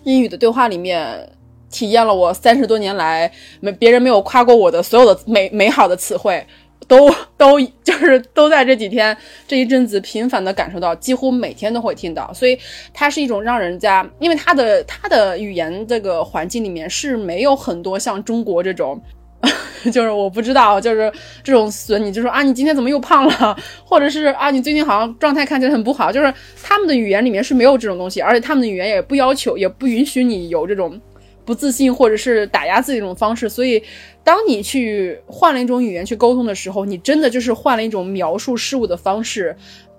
[0.03, 1.29] 英语的对话里面
[1.71, 3.31] 体验了我三十多年来
[3.61, 6.45] 没别人没有夸过我的所有的美美好的词汇，
[6.87, 9.15] 都都就是都在这几天
[9.47, 12.31] 这一阵子频繁的感受到，几乎每天都会听到。
[12.33, 12.57] 所以
[12.93, 19.01] 它是一种让人家，因为它的它的语言这个环境里面是没有很多像中国这种。
[19.91, 21.11] 就是我不知道，就是
[21.43, 23.57] 这种损，你就说啊，你今天怎么又胖了？
[23.83, 26.11] 或者是啊，你最近好像状态看起来很不好。
[26.11, 26.31] 就是
[26.61, 31.01] 他们的语言里面是没有这种东西，而且他们的语言也不要求，也不允许你有这种
[31.45, 33.49] 不自信或者是打压自己这种方式。
[33.49, 33.81] 所以，
[34.23, 39.55] 当你去换了一种语言去沟通的时候，你真的就是换了一种描述事物的方式。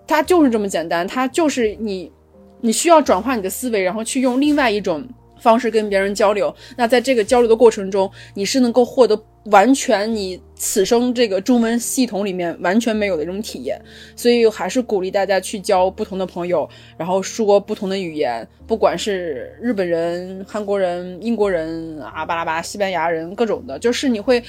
[0.07, 2.11] 它就是这么简单，它就是你，
[2.61, 5.07] 你需要转化你的思维，然后去用另外一种。
[5.43, 6.55] 方式跟别人交流。
[6.77, 13.79] 那在这个交流的过程中，你是能够获得完全你此生这个中文系统里面完全没有的这种体验。
[14.15, 24.43] 所以还是鼓励大家去交不同的朋友，然后说不同的语言，不管是日本人、韩国人、英国人啊，巴拉巴、西班牙人，各种的，就是你会。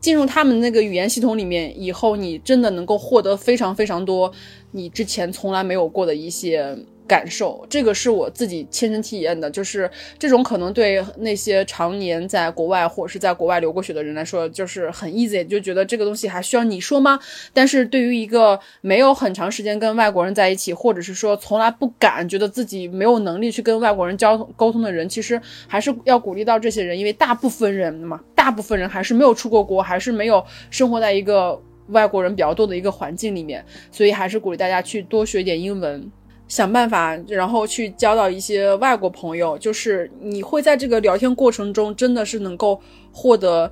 [0.00, 4.32] 进入他们那个语言系统里面以后，你真的能够获得非常非常多
[4.70, 6.72] 你之前从来没有过的一些。
[7.08, 17.18] 感受，这个是我自己亲身体验的，就是这种可能对那些常年在国外或者是在国外留过学的人来说，就是很 easy，就觉得这个东西还需要你说吗？
[17.54, 36.10] 但是对于一个没有很长时间跟外国人在一起，或者是说从来不敢觉得自己没有能力去跟外国人交沟通的人，其实还是要鼓励到这些人，因为大部分人嘛，大部分人还是没有出过国，还是没有生活在一个外国人比较多的一个环境里面，所以还是鼓励大家去多学一点英文。
[36.48, 42.80] 想办法，然后去交到一些外国朋友，就是你会在这个聊天过程中，真的是能够
[43.12, 43.70] 获得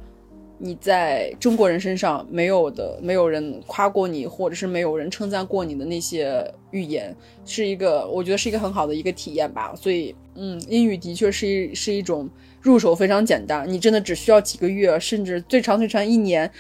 [0.58, 9.74] 你在中国人身上没有的，没有人夸过你，或者是没有人称赞过你的那些语言，是一个我觉得是一个很好的一个体验吧。
[9.74, 12.28] 所以，嗯，英语的确是一是一种
[12.60, 16.50] 入手非常简单，你真的只需要几个月，甚至最长最长一年。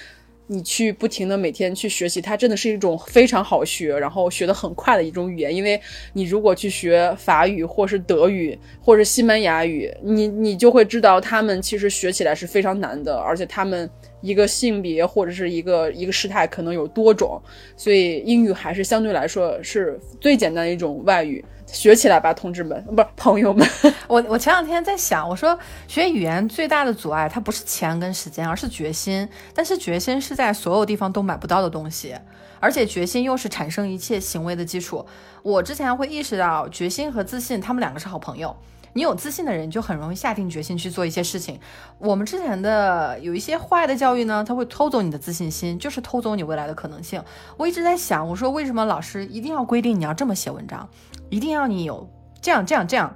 [0.48, 5.54] 你去不停的每天去学习，它真的是一种非常好学，然后学得很快的一种语言。
[5.54, 5.80] 因为
[6.12, 17.40] 你如果去学法语，或是德语，或是西班牙语，你你就会知道，他们其实学起来是非常难的，而且他们一个性别或者是一个一个时态可能有多种，
[17.76, 21.44] 所以英语还是相对来说是最简单的一种外语。
[21.66, 23.68] 学起来吧，同志们，不是朋友们。
[24.06, 29.28] 我我前两天在想，我说学语言最大的阻碍，它不是钱跟时间，而是决心。
[29.52, 32.14] 但是决心是在所有地方都买不到的东西，
[32.60, 35.04] 而且决心又是产生一切行为的基础。
[35.42, 38.56] 我之前会意识到，决心和自信，他们两个是好朋友。
[38.96, 41.60] 你有自信的人就很容易下定决心去做一些事情。
[41.98, 47.22] 我们之前的有一些坏的教育呢，他会偷走你的自信心，就是偷走你未来的可能性。
[47.58, 50.88] 我一直在想，我说为什么老师一定要规定你要这么写文章，
[51.28, 52.08] 一定要你有
[52.40, 53.14] 这样这样这样，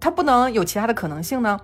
[0.00, 1.60] 他不能有其他的可能性呢？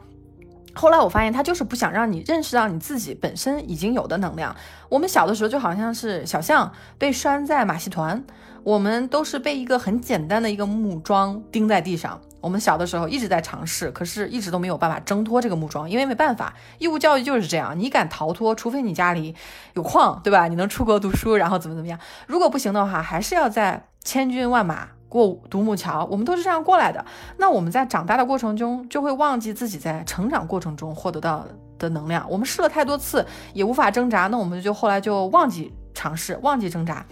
[0.74, 4.54] 后来我发现，他就是不想让你认识到你自己本身已经有的能量。
[4.90, 8.22] 我们小的时候就好像是小象被拴在马戏团，
[8.62, 12.20] 我们都是被一个很简单的一个木桩钉在地上。
[12.44, 19.34] 我们小的时候一直在尝试，可是一直都没有办法挣脱这个木桩，因为没办法，义务教育就是这样，你敢逃脱，除非你家里
[19.72, 20.46] 有矿，对吧？
[20.46, 21.98] 你能出国读书，然后怎么怎么样？
[22.26, 26.04] 如果不行的话，还是要在千军万马过独木桥。
[26.10, 27.02] 我们都是这样过来的。
[27.38, 31.46] 那我们在长大的过程中，就会忘记自己在成长过程中获得到
[31.78, 32.30] 的能量。
[32.30, 37.06] 我们试了太多次，也无法挣扎，那我们就后来就忘记尝试，忘记挣扎。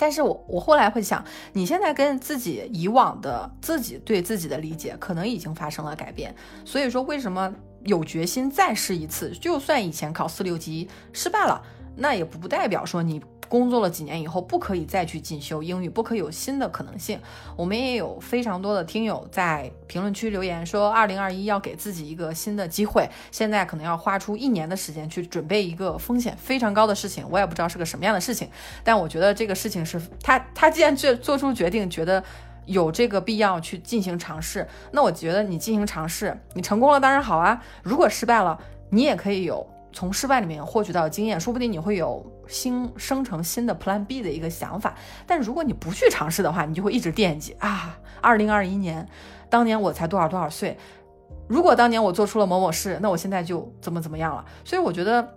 [0.00, 6.34] 但是我我后来会想，你现在跟自己以往的自己对自己的理解，可能已经发生了改变。
[6.64, 7.52] 所以说，为什么
[7.84, 9.30] 有决心再试一次？
[9.32, 11.60] 就算以前考四六级失败了，
[11.94, 13.22] 那也不代表说你。
[13.50, 17.18] 工作了几年以后，不可以再去进修英语，不可以有新的可能性。
[17.56, 27.26] 我们也有非常多的听友在评论区留言说，二零二一要给自己一个新的机会，现在可能要花出一年的时间去准备一个风险非常高的事情。
[27.28, 28.48] 我也不知道是个什么样的事情，
[28.84, 32.22] 但我觉得这个事情是他他既然做做出决定，觉得
[32.66, 38.56] 有这个必要去进行尝试，那我觉得你进行尝试，你成功了当然好啊，如果失败了，
[38.90, 39.66] 你也可以有。
[39.92, 44.94] 从失败里面获取到经验，说不定你会有新生成新的 Plan B 的一个想法。
[45.26, 47.98] 但如果你不去尝试的话，你就会一直惦记啊。
[48.20, 49.08] 二零二一年，
[49.48, 50.76] 当年我才多少多少岁，
[51.48, 54.44] 如果当年我做出了某某事，那我现在就怎么怎么样了。
[54.64, 55.36] 所以我觉得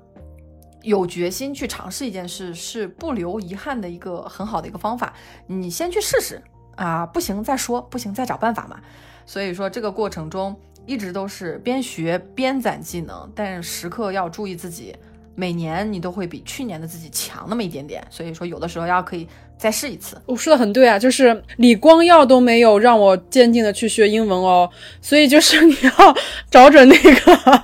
[0.81, 5.13] 有决心去尝试一件事是不留遗憾的一个很好的一个方法。
[5.47, 6.41] 你先去试试
[6.75, 8.79] 啊，不行再说，不行再找办法嘛。
[9.25, 10.55] 所以说这个过程中。
[10.85, 14.93] 一直都是边学边攒技能，但时刻要注意自己，
[15.35, 18.03] 每年你都会比去年的自己强那么一点点。
[18.09, 20.15] 所以说，有的时候要可以再试一次。
[20.25, 24.69] 我说的很对啊，就是李光耀都没有让我坚定的去学英文哦，
[25.01, 26.15] 所以就是你要
[26.49, 27.63] 找准那个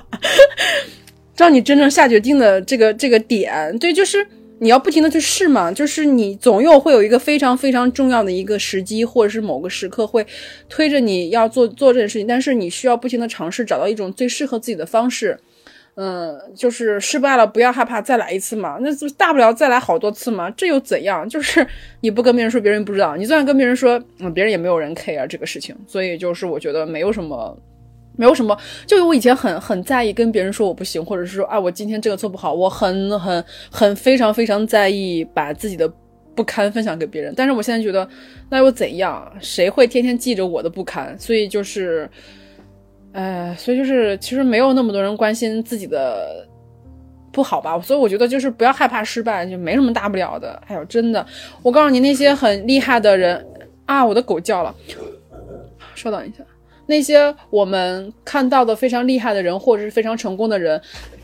[1.36, 3.78] 让你真正下决定的这个这个点。
[3.78, 4.26] 对，就是。
[4.62, 10.26] 你要不停的去试嘛，就是你总有会有一个非常非常重要的一个时机，或者是某个时刻会
[10.68, 15.40] 推着你要做做这件事情，但是你需要不停的尝试，找到一种最适合自己的方式。
[16.00, 21.28] 嗯，就是失败了不要害怕，再来一次嘛，那大不了再来好多次嘛，这又怎样？
[21.28, 21.66] 就是
[22.00, 25.76] 你不跟别人说，别人不知道；你就算跟别人说，嗯，别人也没有人 care 这个事情。
[25.86, 27.54] 所以就是我觉得没有什么。
[28.16, 28.54] 没有什么，
[28.86, 35.90] 就我以前很很在意跟别人说我不行，或者是说啊我今天这个做不好，我很很很非常非常在意把自己的
[36.34, 37.32] 不堪分享给别人。
[37.34, 38.06] 但是我现在觉得
[38.50, 39.32] 那又怎样？
[39.40, 41.18] 谁会天天记着我的不堪？
[41.18, 42.10] 所以就是
[43.12, 46.46] 呃，所以就是其实没有那么多人关心自己的
[47.32, 50.52] 不好吧，所以我觉得就是不要害怕失败，就没什么大不了的。
[50.66, 51.24] 哎呦，真的，
[51.62, 53.44] 我告诉你，那些很厉害的人
[53.86, 54.74] 啊，我的狗叫了，
[55.94, 56.44] 稍等一下。
[56.90, 60.78] 那些我们看到的非常厉害的人，或者是非常成功的人，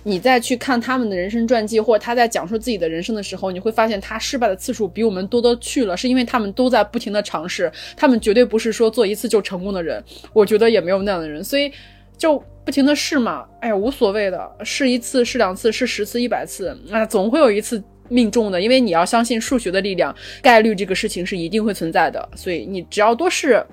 [0.05, 10.01] 你再去看他们的人生传记，或者他在讲述自己的人生的时候，你会发现他失败的次数比我们多多去了，是因为他们都在不停的尝试，他们绝对不是说做一次就成功的人，
[10.33, 11.73] 我觉得也没有那样的人，所以
[12.17, 23.67] 就不停的试嘛，哎呀，无所谓的，试一次，试两次，试十次，一百次，那总会有一次命中的，因为你要相信数学的力量，概率这个事情是一定会存在的，所以你只要多试。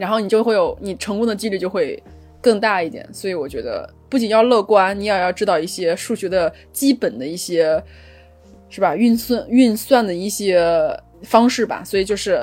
[0.00, 2.02] 然后你就会有你成功的几率就会
[2.40, 7.80] 更大一点，所以我觉得不仅要乐观，你也要知道一些数学的基本的一些，
[8.70, 8.96] 是吧？
[8.96, 10.58] 运算运算的一些
[11.22, 11.84] 方式吧。
[11.84, 12.40] 所以就是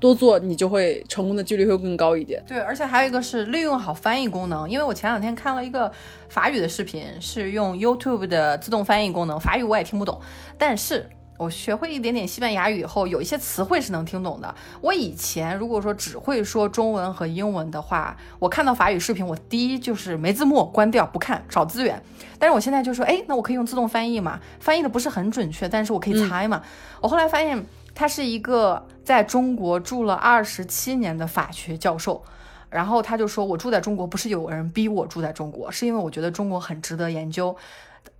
[0.00, 2.42] 多做，你就会成功的几率会更高一点。
[2.48, 5.92] 对，而且还有一个是利用好翻译功能，因为我前两天看了一个
[6.30, 10.20] 法语的视频，是用 YouTube 的自动翻译功能，法语我也听不懂，
[10.56, 11.06] 但是。
[11.40, 14.54] 我学会一点点西班牙语以后，有一些词汇是能听懂的。
[14.82, 22.02] 我以前如果说只会说中文和英文的话，我看到法语视频，我第一就是没字幕，关掉不看，找资源。
[22.38, 24.38] 但是我现在就说，哎，那我可以用自动翻译嘛？
[24.58, 26.60] 翻译的不是很准确，但是我可以猜嘛。
[27.00, 27.64] 我后来发现，
[27.94, 32.22] 他是一个在中国住了二十七年的法学教授，
[32.68, 37.56] 然后他就说，我住在中国不是有人逼我住在中国，是因为我觉得中国很值得研究。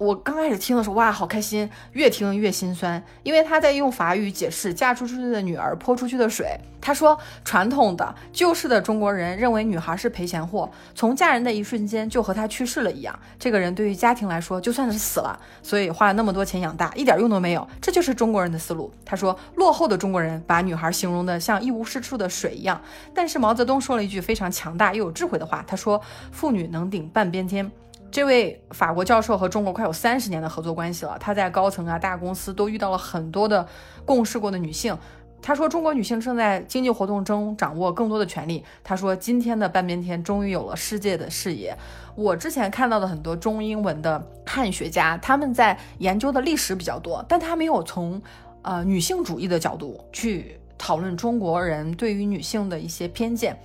[0.01, 1.69] 我刚开始听的时候，哇，好开心！
[1.93, 6.59] 越听越心酸，因为他在用法语解释嫁出去的女儿泼出去的水。
[6.81, 13.19] 他说，传统的旧式的中国人认为女孩是赔钱货，从嫁人的一瞬间就和她去世了一样。
[13.39, 17.69] 这个人对于家庭来说，就算是死了，所以花了那么多钱养大，一点用都没有。
[17.83, 18.91] 这就是中国人的思路。
[19.05, 22.81] 他说，落后的中国人把女孩形容的像一无是处的水一样。
[23.15, 26.01] 但是毛泽东说了一句非常强大又有智慧的话，他说，
[26.33, 27.71] 妇女能顶半边天。
[28.11, 33.67] 这位法国教授和中国快有三十年的合作关系了，他在高层啊、大公司都遇到了很多的
[34.05, 34.97] 共事过的女性。
[35.43, 38.63] 他说，中国女性正在经济活动中掌握更多的权利。
[38.85, 41.75] 他说，今天的半边天终于有了世界的视野。
[42.15, 48.21] 我之前看到的很多中英文的汉学家，他们在研究的历史比较多，但他没有从
[48.61, 53.59] 呃女性主义的角度去讨论中国人对于女性的一些偏见。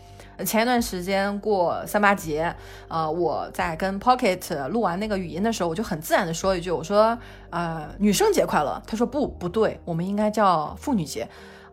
[0.43, 2.53] 前一段时间过三八节，
[2.87, 7.17] 呃，我在跟 Pocket 录完那个语音的时候，我就很自然的说一句，我说，
[7.51, 8.81] 呃，女生节快乐。
[8.85, 11.27] 他说不，不对，我们应该叫妇女节。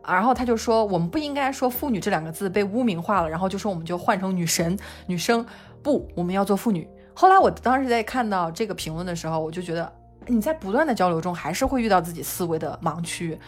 [0.07, 5.47] 然后他就说，我们不应该说妇女这两个字被污名化了，然后就说我们就换成女神、女生。
[5.83, 6.89] 不，我们要做妇女。
[7.15, 9.93] 后来我当时在看到这个评论的时候，我就觉得
[10.27, 13.39] 你在不断的交流中还是会遇到自己思维的盲区。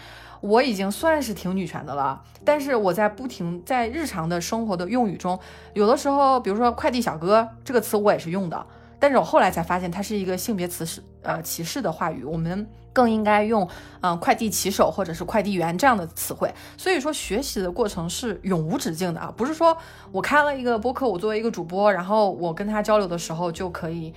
[0.44, 5.40] 我已经算是挺女权的了，但是我在不停在日常的生活的用语中，
[5.72, 8.66] 有的时候，比如说快递小哥这个词我也是用的，
[9.00, 13.66] 但是我后来才发现它是一个性别词是呃歧视的话语，我们更应该用
[14.02, 16.52] 嗯快递骑手或者是快递员这样的词汇。
[16.76, 19.74] 所以说学习的过程是永无止境的啊，不是说
[20.12, 24.12] 我开了一个播客，我作为一个主播，然后我跟他交流的时候就可以。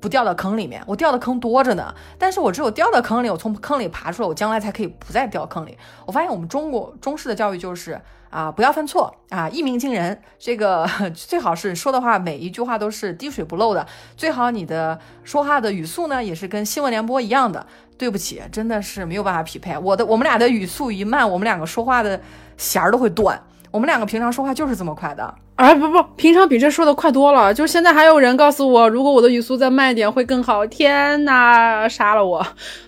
[0.00, 1.94] 不掉到坑里面，我掉的坑多着呢。
[2.18, 5.76] 但是我只有掉到坑里，我从坑里爬出来，我将来才可以不再掉坑里。
[6.06, 10.20] 我发现我们中国中式的教育就是啊，不要犯错啊，一鸣惊人。
[10.38, 13.86] 这个 最好是说的话，每一句话都是滴水不漏的。
[14.16, 17.66] 最好你的说话的语速呢，也是跟新闻联播一样的。
[17.96, 19.76] 对不起，真的是没有办法匹配。
[19.76, 22.20] 我的我们俩的语速一慢，我们两个说话的
[22.56, 23.42] 弦儿都会断。
[23.72, 25.34] 我们两个平常说话就是这么快的。
[25.58, 27.52] 哎不不，平常比这说的快多了。
[27.52, 30.64] 就是现在还有人告诉我，如果我的语速再慢一点会更好。
[30.68, 32.46] 天呐，杀了我！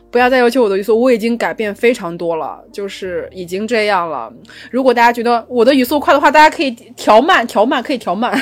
[0.09, 4.33] 不要再要求我的语速，我已经改变非常多了，就是已经这样了。
[4.71, 8.41] 如果大家觉得我的语速快的话，大家可以调慢，调慢可以调慢。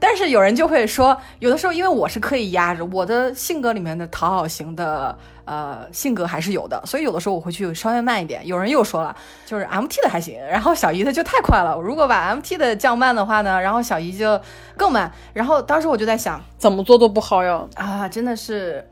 [0.00, 8.46] 但是有人就会说，有的时候因为我是刻意压着我的性格里面的讨好型的呃性格还是有的，所以有的时候我会去稍微慢一点。
[8.46, 11.76] 有人又说了，就是 MT 的还行，然后小姨的就太快了。
[11.80, 14.40] 如果把 MT 的降慢的话呢，然后小姨就
[14.76, 15.10] 更慢。
[15.32, 18.86] 然后当时我就在想，怎么做都不好呀啊，真的是，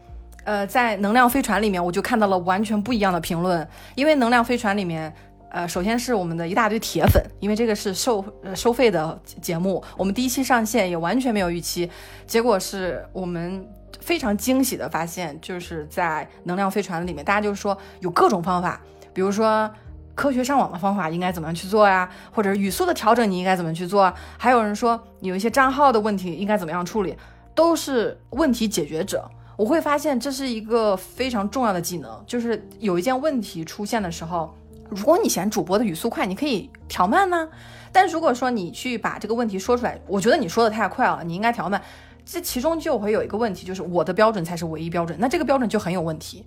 [0.44, 5.14] 呃，在能量飞船里面我就看到了完全不一样的评论，因为能量飞船里面。
[5.56, 11.90] 呃，首先是我们的一大堆铁粉，因为这个是收呃收费的节目，我们第一期上线也完全没有预期，
[12.26, 13.66] 结果是我们
[13.98, 18.78] 非常惊喜的发现，就是在能量飞船里面，大家就是说有各种方法，
[19.14, 19.70] 比如说
[20.14, 27.16] 科学上网的方法应该怎么样去做呀，或者语速的调整你应该怎么去做，还有人说有一些账号的问题应该怎么样处理，
[27.54, 29.26] 都是问题解决者。
[29.56, 34.54] 我会发现这是一个非常重要的技能，就是有一件问题出现的时候。
[34.88, 37.48] 如果你嫌主播的语速快，你可以调慢呢。
[37.92, 41.80] 但如果说你去把这个问题说出来，我觉得你说的太快了，你应该调慢。
[42.24, 46.44] 这其中就会有一个问题，就是我的标准才是唯一标准，那这个标准就很有问题。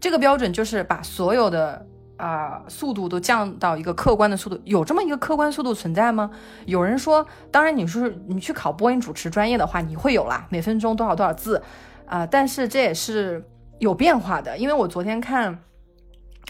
[0.00, 1.84] 这个标准就是把所有的
[2.16, 6.30] 啊速度都降到一个客观的速度，有这么一个客观速度存在吗？
[6.66, 11.60] 有人说，当然你是你去考播音主持专业的话，你会有啦，每分钟多少多少字
[12.06, 13.44] 啊，但是这也是
[13.78, 15.58] 有变化的，因为我昨天看。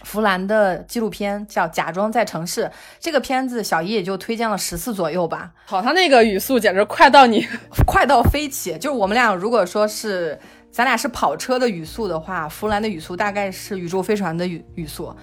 [0.05, 2.65] 弗兰的纪录片叫《假装在城市》，
[2.99, 5.53] 这个片子小姨也就推荐了十次左右吧。
[5.67, 7.47] 好，他那个语速简直快到你
[7.87, 8.79] 快到飞起。
[8.79, 10.39] 就是我们俩如果说是
[10.71, 15.15] 咱俩是跑车的语速的话，弗兰的语速大概是宇宙飞船的语语速，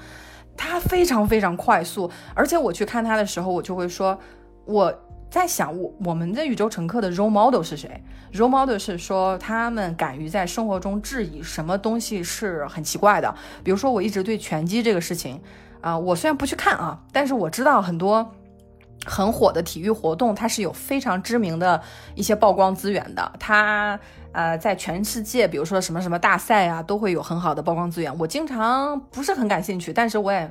[0.57, 2.11] 他非常非常快速。
[2.34, 4.19] 而且我去看他的时候，我就会说，
[4.65, 5.01] 我。
[5.30, 8.01] 在想我我们的宇宙乘客的 role model 是谁
[8.34, 13.36] ？role model 是说他们敢于在生活中质疑什么东西是很奇怪的。
[13.61, 15.41] 比如说，我一直对拳击这个事情，
[15.82, 18.32] 啊，我虽然不去看啊，但是我知道很多
[19.05, 21.82] 很火的体育活动，它是有非常知名的
[22.15, 23.32] 一些曝光资源的。
[23.38, 23.99] 它
[24.32, 28.17] 呃，在全世界，比如说什么什么大赛啊，都会有很好的曝光资源。
[28.17, 30.49] 我经常不是很感兴趣，但是我也。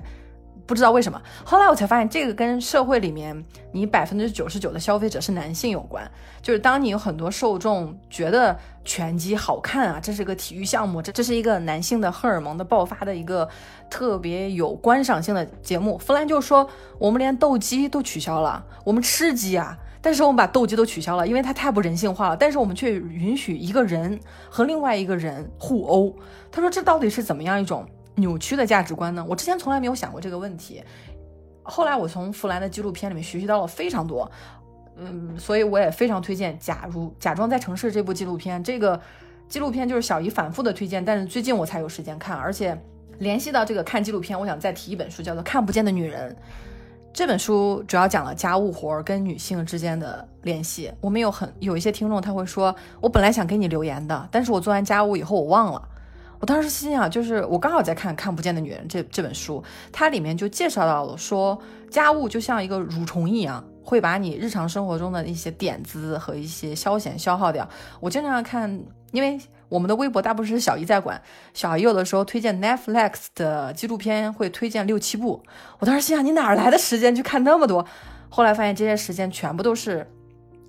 [0.66, 6.10] 不知道为什么，后来我才发现，这个跟社会里面你百分之九十九的消费者是男性有关。
[6.40, 13.48] 就是当你有很多受众觉得拳击好看啊，这是个体育项目，这这是一个男性的荷尔蒙的爆发的一个
[13.90, 15.98] 特别有观赏性的节目。
[15.98, 22.36] 弗兰就说，我们连斗鸡都取消了，我们吃鸡啊，但是我们把斗鸡都取消了，因为它太不人性化了。
[22.36, 26.14] 但是我们却允许一个人和另外一个人互殴。
[26.50, 27.86] 他说，这到底是怎么样一种？
[28.16, 29.24] 扭曲的价值观呢？
[29.28, 30.82] 我之前从来没有想过这个问题，
[31.62, 34.30] 后来我从弗兰的纪录片里面学习到了非常多，
[34.96, 38.62] 嗯，所以我也非常推荐《假如假装在城市》这部纪录片。
[38.62, 39.00] 这个
[39.48, 42.78] 纪录片就是小姨反复的推荐，但是最近我才有时间看，而且
[43.18, 46.30] 联系到这个看纪录片，我想再提一本书，叫做《看不见的女人》。
[47.12, 50.92] 这本书主要讲了家务活跟女性之间的联系。
[51.00, 55.88] 我们有很有一些听众他会说，我本来想给你留言的，但是我做完家务以后我忘了。
[56.40, 61.58] 我当时心想，就是我刚好在看《看不见的女人》这这本书，它里面就介绍到了说，
[61.90, 67.66] 家务就像一个蠕虫一样，会把你日常生活中的一些点子和一些消遣消耗掉。
[68.00, 68.78] 我经常看，
[69.12, 71.20] 因为我们的微博大部分是小姨在管，
[71.54, 75.42] 小姨有的时候推荐 Netflix 的纪录片会推荐六七部，
[75.78, 77.86] 我当时心想，你哪来的时间去看那么多？
[78.28, 80.06] 后来发现这些时间全部都是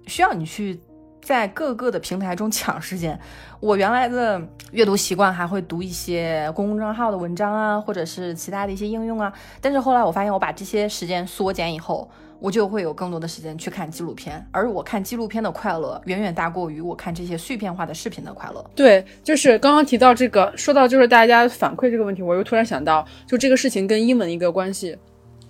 [0.07, 0.79] 需要你去。
[1.25, 3.19] 在各个的平台中抢时间，
[3.59, 4.39] 我原来的
[4.73, 9.33] 阅读习惯还会读一些公共账号的文章啊，或者是其他的一些应用啊。
[9.59, 12.07] 但是后来我发现，我把这些时间缩减以后，
[12.39, 18.63] 我就会有更多的时间去看纪录片，而我看纪录片的快乐远远大过于我看这些碎片化的视频的快乐。
[18.75, 24.95] 对，就是刚刚提到这个，说到就是大家反馈这个问题，我又突然想到，就这个事情跟英文一个关系。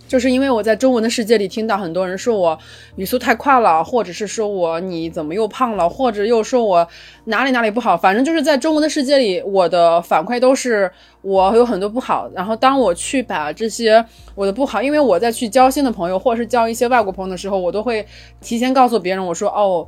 [0.07, 2.57] 就是因为我在中文的世界里听到很多人说我
[2.95, 6.87] 语速太快了，或者是说我你怎么又胖了，或者又说我
[7.25, 10.91] 哪里哪里不好，反正就是在中文的世界里，我的反馈都是
[11.21, 12.29] 我有很多不好。
[12.33, 18.05] 然后当我去把这些我的不好，因为我在去交新的朋友，或者是交一些外国朋友的时候，我都会
[18.41, 19.87] 提前告诉别人，我说哦。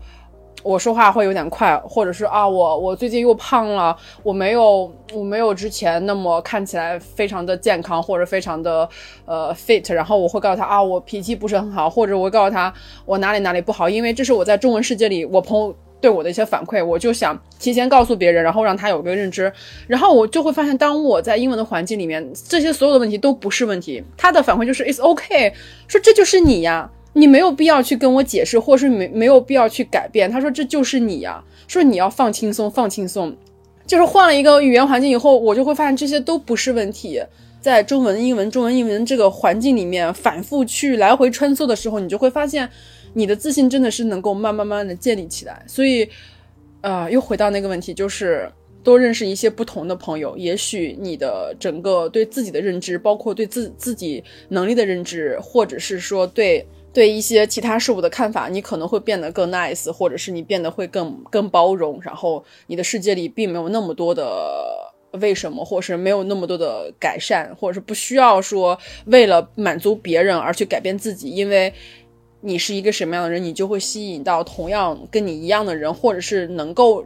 [0.63, 8.87] 我说话会有点快，或者是啊，我我最近又胖了，我没有我没有之前那么看起来非常的健康或者非常的
[9.25, 12.73] 呃 fit，然后我会告诉他啊，我脾气不是很好，或者我会告诉他
[13.05, 19.51] 我哪里哪里不好，因为这是我在中文世界里我朋友对我的一些反馈，我就想提前告诉别人，然后让他有个认知，
[19.87, 25.53] 然后我就会发现，当我在英文的环境里面，这些所有的问题都不是问题，他的反馈就是 it's okay，
[25.87, 26.89] 说这就是你呀。
[27.17, 30.29] 你没有必要去跟我解释，或是没没有必要去改变。
[30.29, 33.35] 他说这就是你呀，说你要放轻松，放轻松，
[33.87, 37.19] 就是换了一个语言环境以后，我就会发现这些都不是问题。
[37.59, 42.69] 在中文、英文、中文、英文这个环境里面反复去来回穿梭的时候，你就会发现
[43.13, 45.63] 你的自信真的是能够慢慢慢的建立起来。
[45.65, 46.07] 所以，
[46.81, 48.47] 呃，又回到那个问题，就是
[48.83, 56.63] 多认识一些不同的朋友，也许你的整个对自己的认知，包括对自自己能力的认知，或者是说对。
[56.97, 68.75] 对一些其他事物的看法，你可能会变得更 nice，或者是你变得会更更包容，然后你的世界里并没有那么多的为什么，或是没有那么多的改善，或者是不需要说
[69.05, 71.71] 为了满足别人而去改变自己，因为
[72.41, 77.05] 你是一个什么样的人，你就会吸引到同样跟你一样的人，或者是能够。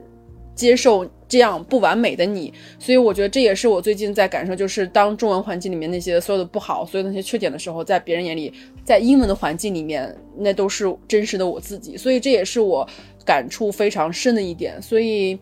[0.56, 11.96] 接受这样不完美的你，所以我觉得这也是我最近在感受，就是当中文环境里面那些所有的不好、所有那些缺点的时候，在别人眼里，在英文的环境里面，那都是真实的我自己。
[11.96, 12.88] 所以这也是我
[13.26, 14.82] 感触非常深的一点。
[14.82, 15.40] 所以，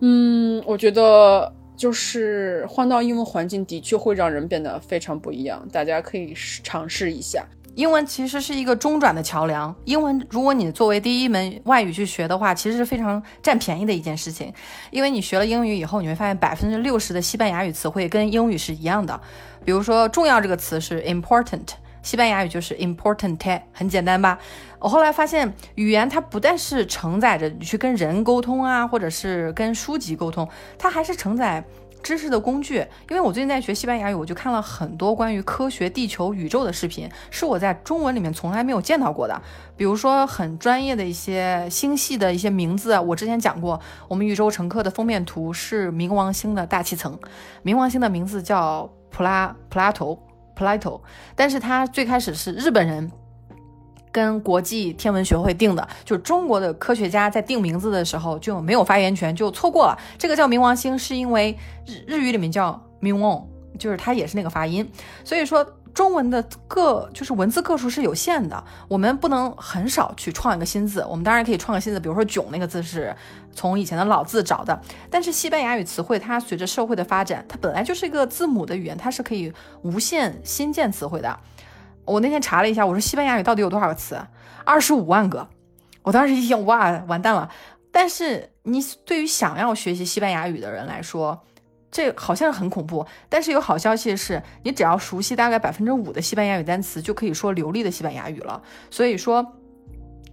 [0.00, 5.66] 嗯，我觉得就是换到英文环境，的确会让人变得非常不一样。
[5.70, 6.32] 大家可以
[6.62, 7.46] 尝试一下。
[7.76, 9.74] 英文其实是一个中转的桥梁。
[9.84, 14.50] 英文，如果你作为第一门外语去学的话，其实是非常占便宜的一件事情。
[14.90, 19.20] 因为你学了英语以后，你会发现百分之六十的西班牙语词汇跟英语是一样的。
[19.62, 21.68] 比如说，重要这个词是 important，
[22.02, 24.38] 西班牙语就是 important，很简单吧？
[24.78, 30.48] 我后来发现，语言它不但是承载着你去跟人沟通啊，或者是跟书籍沟通，
[30.78, 31.62] 它还是承载。
[32.06, 39.42] 知识的工具，因为我最近在学西班牙语，我就看了很多关于科学、地球、宇宙的视频，是我在中文里面从来没有见到过的。
[39.76, 47.18] 比如说很专业的一些星系的一些名字，我之前讲过，我们宇宙乘客的封面图是冥王星的大气层，
[47.64, 50.16] 冥王星的名字叫普拉普拉头
[50.56, 51.00] Plato，
[51.34, 53.10] 但是它最开始是日本人。
[54.16, 59.98] 跟国际天文学会定的，就是中国的科学家在定名字的时候就没有发言权，就错过了。
[60.16, 61.54] 这个叫冥王星，是因为
[61.84, 63.46] 日日语里面叫冥王，
[63.78, 64.90] 就是它也是那个发音。
[65.22, 65.62] 所以说
[65.92, 71.04] 中文的个就是文字个数是有限的，我们不能很少去创一个新字。
[71.06, 73.14] 我们当然可以创个新字，比如说“囧”那个字是
[73.52, 74.80] 从以前的老字找的。
[75.10, 79.52] 但是西班牙语词汇它随着社会的发展，它本来就是一个字母的语言，它是可以
[79.82, 81.38] 无限新建词汇的。
[82.06, 84.16] 我那天查了一下，我说西班牙语到底有多少个词？
[84.64, 85.46] 二十五万个。
[86.02, 87.50] 我当时一听，哇，完蛋了。
[87.90, 91.44] 但是你对于想要学习西班牙语的人来说，
[91.90, 93.04] 这好像很恐怖。
[93.28, 98.62] 但是有好消息的是，你只要熟悉大概百分之五的西班牙语单词，就可以说流利的西班牙语了。
[98.90, 99.44] 所以说，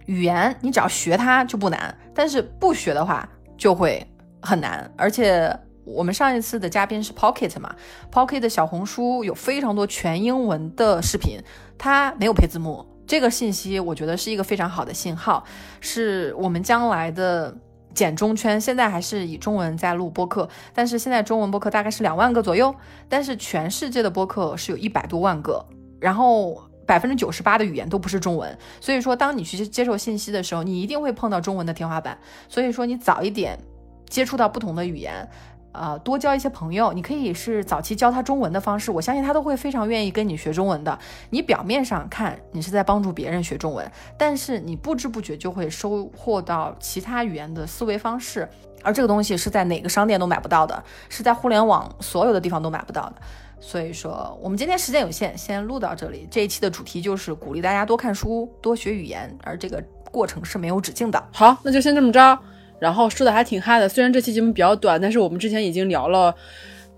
[0.06, 4.06] 语言你只要学它就不难，但是不学的话就会
[4.40, 5.58] 很难，而且。
[5.84, 7.74] 我们上一次的嘉宾是 Pocket 嘛
[8.10, 11.38] ？Pocket 的小红书有非常多全英文的视频，
[11.78, 12.86] 它没有配字幕。
[13.06, 15.44] 这个信息我觉得是一个非常好的信号，
[15.80, 17.54] 是我们将来的
[17.92, 18.58] 简中圈。
[18.58, 22.74] 现在还是以中文在录播客，但是现在中文播客大概是两万个左右，
[23.06, 25.62] 但是全世界的播客是有一百多万个，
[26.00, 28.58] 然后百分之九十八的语言都不是中文。
[28.80, 32.18] 所以说，当你去接受信息的时候，你一定会碰到中文的天花板。
[32.48, 33.58] 所以说，你早一点
[34.08, 35.28] 接触到不同的语言。
[35.74, 40.96] 呃，多交一些朋友，你可以是早期教他中文的方式，我相信他都会非常愿意跟你学中文的。
[41.30, 48.48] 你表面上看你是在帮助别人学中文，但是你不知不觉就会收获到其他语言的思维方式，
[48.82, 53.16] 而这个东西是在哪个商店都买不到的，是在互联网所有的地方都买不到的。
[53.60, 56.28] 所以说，我们今天时间有限，先录到这里。
[56.30, 61.20] 这一期的主题就是鼓励大家多看书、多学语言，而这个过程是没有止境的。
[61.32, 62.38] 好，那就先这么着。
[62.78, 66.34] 然后说的还挺嗨的，虽然这期节目比较短，但是我们之前已经聊了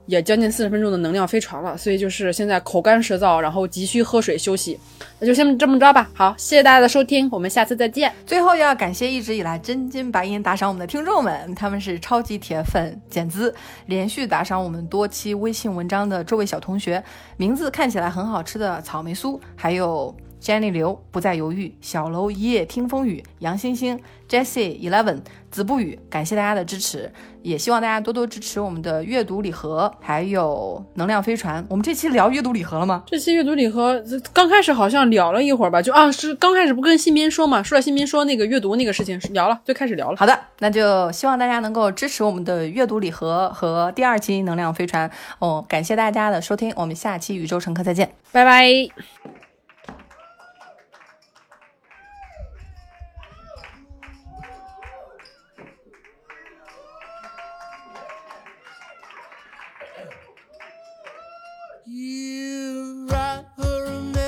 [0.07, 4.79] 也将近四十分钟的能量飞船了，所以就是现在口干舌燥，然后急需喝水休息，
[5.18, 6.09] 那就先这么着吧。
[6.14, 8.12] 好，谢谢大家的收听，我们下次再见。
[8.24, 13.53] 最后要感谢一直以来真金白银打赏我们的听众们，他们是超级铁粉简资，
[13.87, 17.03] 连续打赏我们多期微信文章的这位小同学，
[17.37, 20.14] 名字看起来很好吃的草莓酥，还有。
[20.41, 25.18] Jenny 刘不再犹豫，小楼一夜听风雨，杨星星，Jessie Eleven，
[25.51, 27.11] 子不语，感谢大家的支持，
[27.43, 31.64] 也希望大家多多支持我们的阅读礼盒，还有能量飞船。
[31.68, 33.03] 我们这期聊阅读礼盒了吗？
[33.07, 34.01] 这期阅读礼盒
[34.32, 40.16] 刚开始好像聊了一会儿吧，就啊是刚开始不跟新民说嘛，说了新民说那个阅读那个事情聊了，就开始聊了。
[40.16, 45.11] 好的，那就希望大家能够支持我们的阅读礼盒和第二期能量飞船
[45.41, 45.64] 哦。
[45.68, 49.46] 感谢大家的收听，我们下期宇宙乘客再见，拜拜。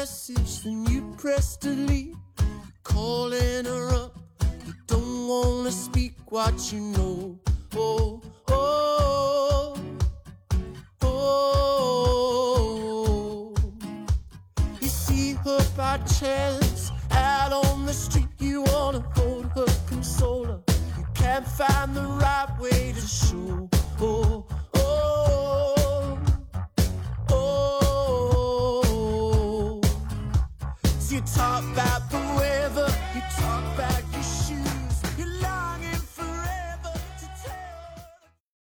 [0.09, 2.16] Message, then you press delete.
[2.82, 4.16] Calling her up,
[4.66, 7.38] you don't wanna speak what you know.
[7.76, 9.76] Oh, oh,
[11.02, 11.84] oh.
[14.80, 18.28] You see her by chance out on the street.
[18.38, 20.62] You wanna hold her, console her.
[20.96, 23.68] You can't find the right way to show.
[24.00, 24.46] Oh,
[31.35, 32.07] talk about